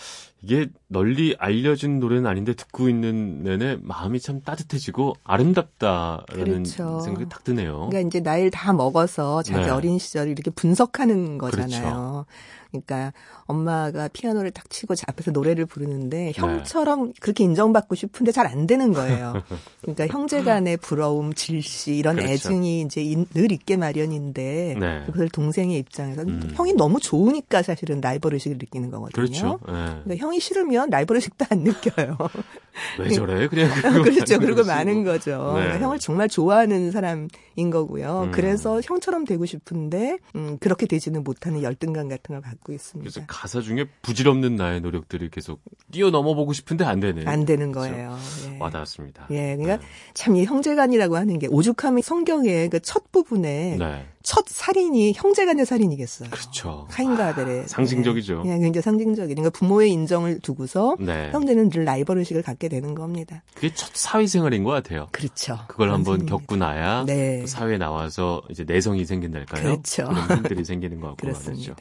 이게 0.46 0.68
널리 0.86 1.34
알려진 1.40 1.98
노래는 1.98 2.26
아닌데 2.26 2.54
듣고 2.54 2.88
있는 2.88 3.42
내내 3.42 3.78
마음이 3.82 4.20
참 4.20 4.40
따뜻해지고 4.42 5.14
아름답다라는 5.24 6.44
그렇죠. 6.62 7.00
생각이 7.00 7.28
딱 7.28 7.42
드네요. 7.42 7.88
그러니까 7.90 8.00
이제 8.00 8.20
나이를 8.20 8.52
다 8.52 8.72
먹어서 8.72 9.42
자기 9.42 9.64
네. 9.66 9.70
어린 9.70 9.98
시절을 9.98 10.30
이렇게 10.30 10.50
분석하는 10.52 11.38
거잖아요. 11.38 11.68
그렇죠. 11.68 12.26
그러니까 12.70 13.12
엄마가 13.46 14.08
피아노를 14.08 14.50
딱 14.50 14.68
치고 14.68 14.94
앞에서 15.06 15.30
노래를 15.30 15.64
네. 15.64 15.68
부르는데 15.72 16.32
형처럼 16.34 17.12
그렇게 17.20 17.44
인정받고 17.44 17.94
싶은데 17.94 18.32
잘 18.32 18.46
안 18.46 18.66
되는 18.66 18.92
거예요. 18.92 19.42
그러니까 19.82 20.06
형제 20.08 20.42
간의 20.44 20.76
부러움, 20.76 21.32
질시 21.34 21.96
이런 21.96 22.14
그렇죠. 22.16 22.32
애증이 22.32 22.82
이제 22.82 23.02
인- 23.02 23.26
늘 23.34 23.50
있게 23.50 23.76
마련인데 23.76 24.76
네. 24.78 25.02
그걸 25.06 25.28
동생의 25.28 25.78
입장에서 25.78 26.22
음. 26.22 26.50
형이 26.54 26.74
너무 26.74 27.00
좋으니까 27.00 27.62
사실은 27.62 28.00
라이벌 28.00 28.34
의식을 28.34 28.58
느끼는 28.58 28.90
거거든요. 28.90 29.10
그렇죠. 29.14 29.58
네. 29.66 29.72
그러니까 30.04 30.16
형이 30.16 30.35
싫으면 30.40 30.90
라이벌 30.90 31.16
의식도 31.16 31.46
안 31.50 31.58
느껴요. 31.60 32.16
왜 32.98 33.08
저래? 33.10 33.48
그냥 33.48 33.70
그렇죠. 34.04 34.38
그리고. 34.38 34.64
많은 34.64 35.04
거죠. 35.04 35.52
네. 35.56 35.60
그러니까 35.62 35.80
형을 35.86 35.98
정말 35.98 36.28
좋아하는 36.28 36.90
사람인 36.90 37.28
거고요. 37.70 38.24
음. 38.26 38.30
그래서 38.32 38.80
형처럼 38.82 39.24
되고 39.24 39.46
싶은데 39.46 40.18
음, 40.34 40.58
그렇게 40.58 40.86
되지는 40.86 41.24
못하는 41.24 41.62
열등감 41.62 42.08
같은 42.08 42.34
걸 42.34 42.42
갖고 42.42 42.72
있습니다. 42.72 43.02
그래서 43.10 43.26
가사 43.26 43.60
중에 43.60 43.86
부질없는 44.02 44.56
나의 44.56 44.80
노력들이 44.82 45.30
계속 45.30 45.60
뛰어넘어 45.90 46.34
보고 46.34 46.52
싶은데 46.52 46.84
안 46.84 47.00
되네. 47.00 47.24
안 47.26 47.44
되는 47.46 47.72
그렇죠. 47.72 47.90
거예요. 47.92 48.18
예. 48.50 48.56
와닿았습니다. 48.60 49.28
예, 49.30 49.56
그러니까 49.56 49.78
네. 49.78 49.82
참이 50.14 50.44
형제간이라고 50.44 51.16
하는 51.16 51.38
게 51.38 51.46
오죽하면 51.48 52.02
성경의 52.02 52.70
그 52.70 52.80
첫 52.86 53.10
부분에 53.10 53.76
네. 53.78 54.06
첫 54.26 54.44
살인이 54.48 55.12
형제간의 55.14 55.64
살인이겠어요. 55.66 56.30
그렇죠. 56.30 56.88
카인과 56.90 57.28
아벨의 57.28 57.60
아, 57.60 57.66
상징적이죠. 57.68 58.42
예, 58.46 58.54
예, 58.54 58.58
굉장히 58.58 58.82
상징적인. 58.82 59.36
그러니까 59.36 59.56
부모의 59.56 59.92
인정을 59.92 60.40
두고서 60.40 60.96
네. 60.98 61.30
형제는 61.30 61.70
늘 61.70 61.84
라이벌 61.84 62.18
의식을 62.18 62.42
갖게 62.42 62.68
되는 62.68 62.96
겁니다. 62.96 63.44
그게 63.54 63.72
첫 63.72 63.90
사회 63.94 64.26
생활인 64.26 64.64
것 64.64 64.72
같아요. 64.72 65.06
그렇죠. 65.12 65.60
그걸 65.68 65.86
그런 65.86 65.94
한번. 66.00 66.26
겪고 66.26 66.56
나야 66.56 67.04
네. 67.06 67.42
또 67.42 67.46
사회에 67.46 67.78
나와서 67.78 68.42
이제 68.50 68.64
내성이 68.64 69.04
생긴달까요? 69.06 69.62
그렇죠. 69.62 70.02
런 70.02 70.38
힘들이 70.38 70.64
생기는 70.64 71.00
것 71.00 71.06
같고 71.10 71.20
그렇습니다. 71.22 71.52
말이죠. 71.52 71.74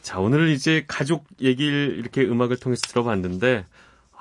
자, 0.00 0.20
오늘 0.20 0.50
이제 0.50 0.84
가족 0.86 1.24
얘기를 1.40 1.96
이렇게 1.98 2.22
음악을 2.22 2.58
통해서 2.58 2.82
들어봤는데 2.82 3.64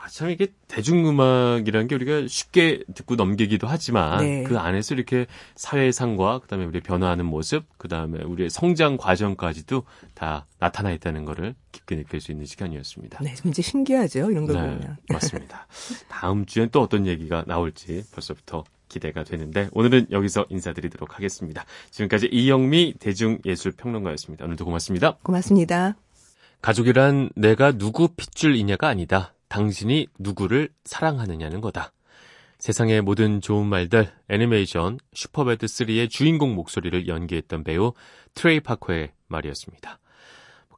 아, 0.03 0.09
참 0.09 0.29
이게 0.29 0.47
대중음악이라는 0.67 1.87
게 1.87 1.95
우리가 1.95 2.27
쉽게 2.27 2.83
듣고 2.93 3.15
넘기기도 3.15 3.67
하지만 3.67 4.17
네. 4.17 4.43
그 4.43 4.59
안에서 4.59 4.95
이렇게 4.95 5.27
사회상과 5.55 6.39
그다음에 6.39 6.65
우리 6.65 6.81
변화하는 6.81 7.25
모습, 7.25 7.65
그다음에 7.77 8.21
우리의 8.21 8.49
성장 8.49 8.97
과정까지도 8.97 9.83
다 10.13 10.45
나타나 10.59 10.91
있다는 10.91 11.23
거를 11.23 11.55
깊게 11.71 11.95
느낄 11.95 12.19
수 12.19 12.31
있는 12.33 12.45
시간이었습니다. 12.45 13.19
네, 13.23 13.33
굉장히 13.41 13.63
신기하죠. 13.63 14.29
이런 14.29 14.45
걸 14.45 14.55
네, 14.55 14.61
보면. 14.61 14.97
맞습니다. 15.07 15.67
다음 16.09 16.45
주엔 16.45 16.67
또 16.73 16.81
어떤 16.81 17.07
얘기가 17.07 17.45
나올지 17.47 18.03
벌써부터 18.11 18.65
기대가 18.89 19.23
되는데 19.23 19.69
오늘은 19.71 20.07
여기서 20.11 20.47
인사드리도록 20.49 21.15
하겠습니다. 21.15 21.63
지금까지 21.91 22.27
이영미 22.29 22.95
대중예술평론가였습니다. 22.99 24.43
오늘도 24.43 24.65
고맙습니다. 24.65 25.17
고맙습니다. 25.23 25.95
가족이란 26.61 27.29
내가 27.35 27.71
누구 27.71 28.09
핏줄이냐가 28.09 28.89
아니다. 28.89 29.32
당신이 29.53 30.07
누구를 30.17 30.69
사랑하느냐는 30.83 31.61
거다. 31.61 31.91
세상의 32.57 33.01
모든 33.01 33.39
좋은 33.39 33.67
말들 33.67 34.11
애니메이션 34.27 34.97
슈퍼배드 35.13 35.67
3의 35.67 36.09
주인공 36.09 36.55
목소리를 36.55 37.07
연기했던 37.07 37.63
배우 37.63 37.93
트레이 38.33 38.59
파커의 38.61 39.11
말이었습니다. 39.27 39.99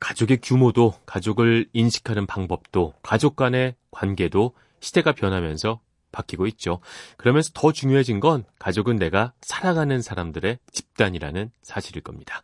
가족의 0.01 0.39
규모도 0.43 0.93
가족을 1.05 1.69
인식하는 1.71 2.25
방법도 2.25 2.95
가족 3.01 3.37
간의 3.37 3.75
관계도 3.91 4.53
시대가 4.81 5.13
변하면서 5.13 5.79
바뀌고 6.11 6.45
있죠. 6.47 6.81
그러면서 7.15 7.51
더 7.53 7.71
중요해진 7.71 8.19
건 8.19 8.43
가족은 8.59 8.97
내가 8.97 9.31
사랑하는 9.39 10.01
사람들의 10.01 10.59
집단이라는 10.73 11.49
사실일 11.61 12.03
겁니다. 12.03 12.43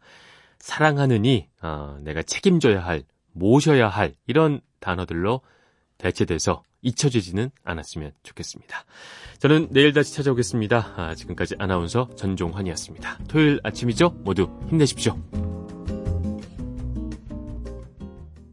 사랑하느니 0.60 1.50
어, 1.62 1.98
내가 2.00 2.24
책임져야 2.24 2.86
할, 2.86 3.04
모셔야 3.34 3.90
할 3.90 4.16
이런 4.28 4.62
단어들로 4.80 5.42
대체돼서 6.02 6.64
잊혀지지는 6.82 7.52
않았으면 7.64 8.12
좋겠습니다. 8.24 8.86
저는 9.40 9.70
내일 9.72 9.94
다시 9.94 10.14
찾아오겠습니다. 10.16 10.94
아, 10.98 11.16
지금까지 11.16 11.56
아나운서 11.60 12.10
전종환이었습니다. 12.16 13.20
토요일 13.28 13.60
아침이죠? 13.64 14.10
모두 14.24 14.50
힘내십시오. 14.70 15.61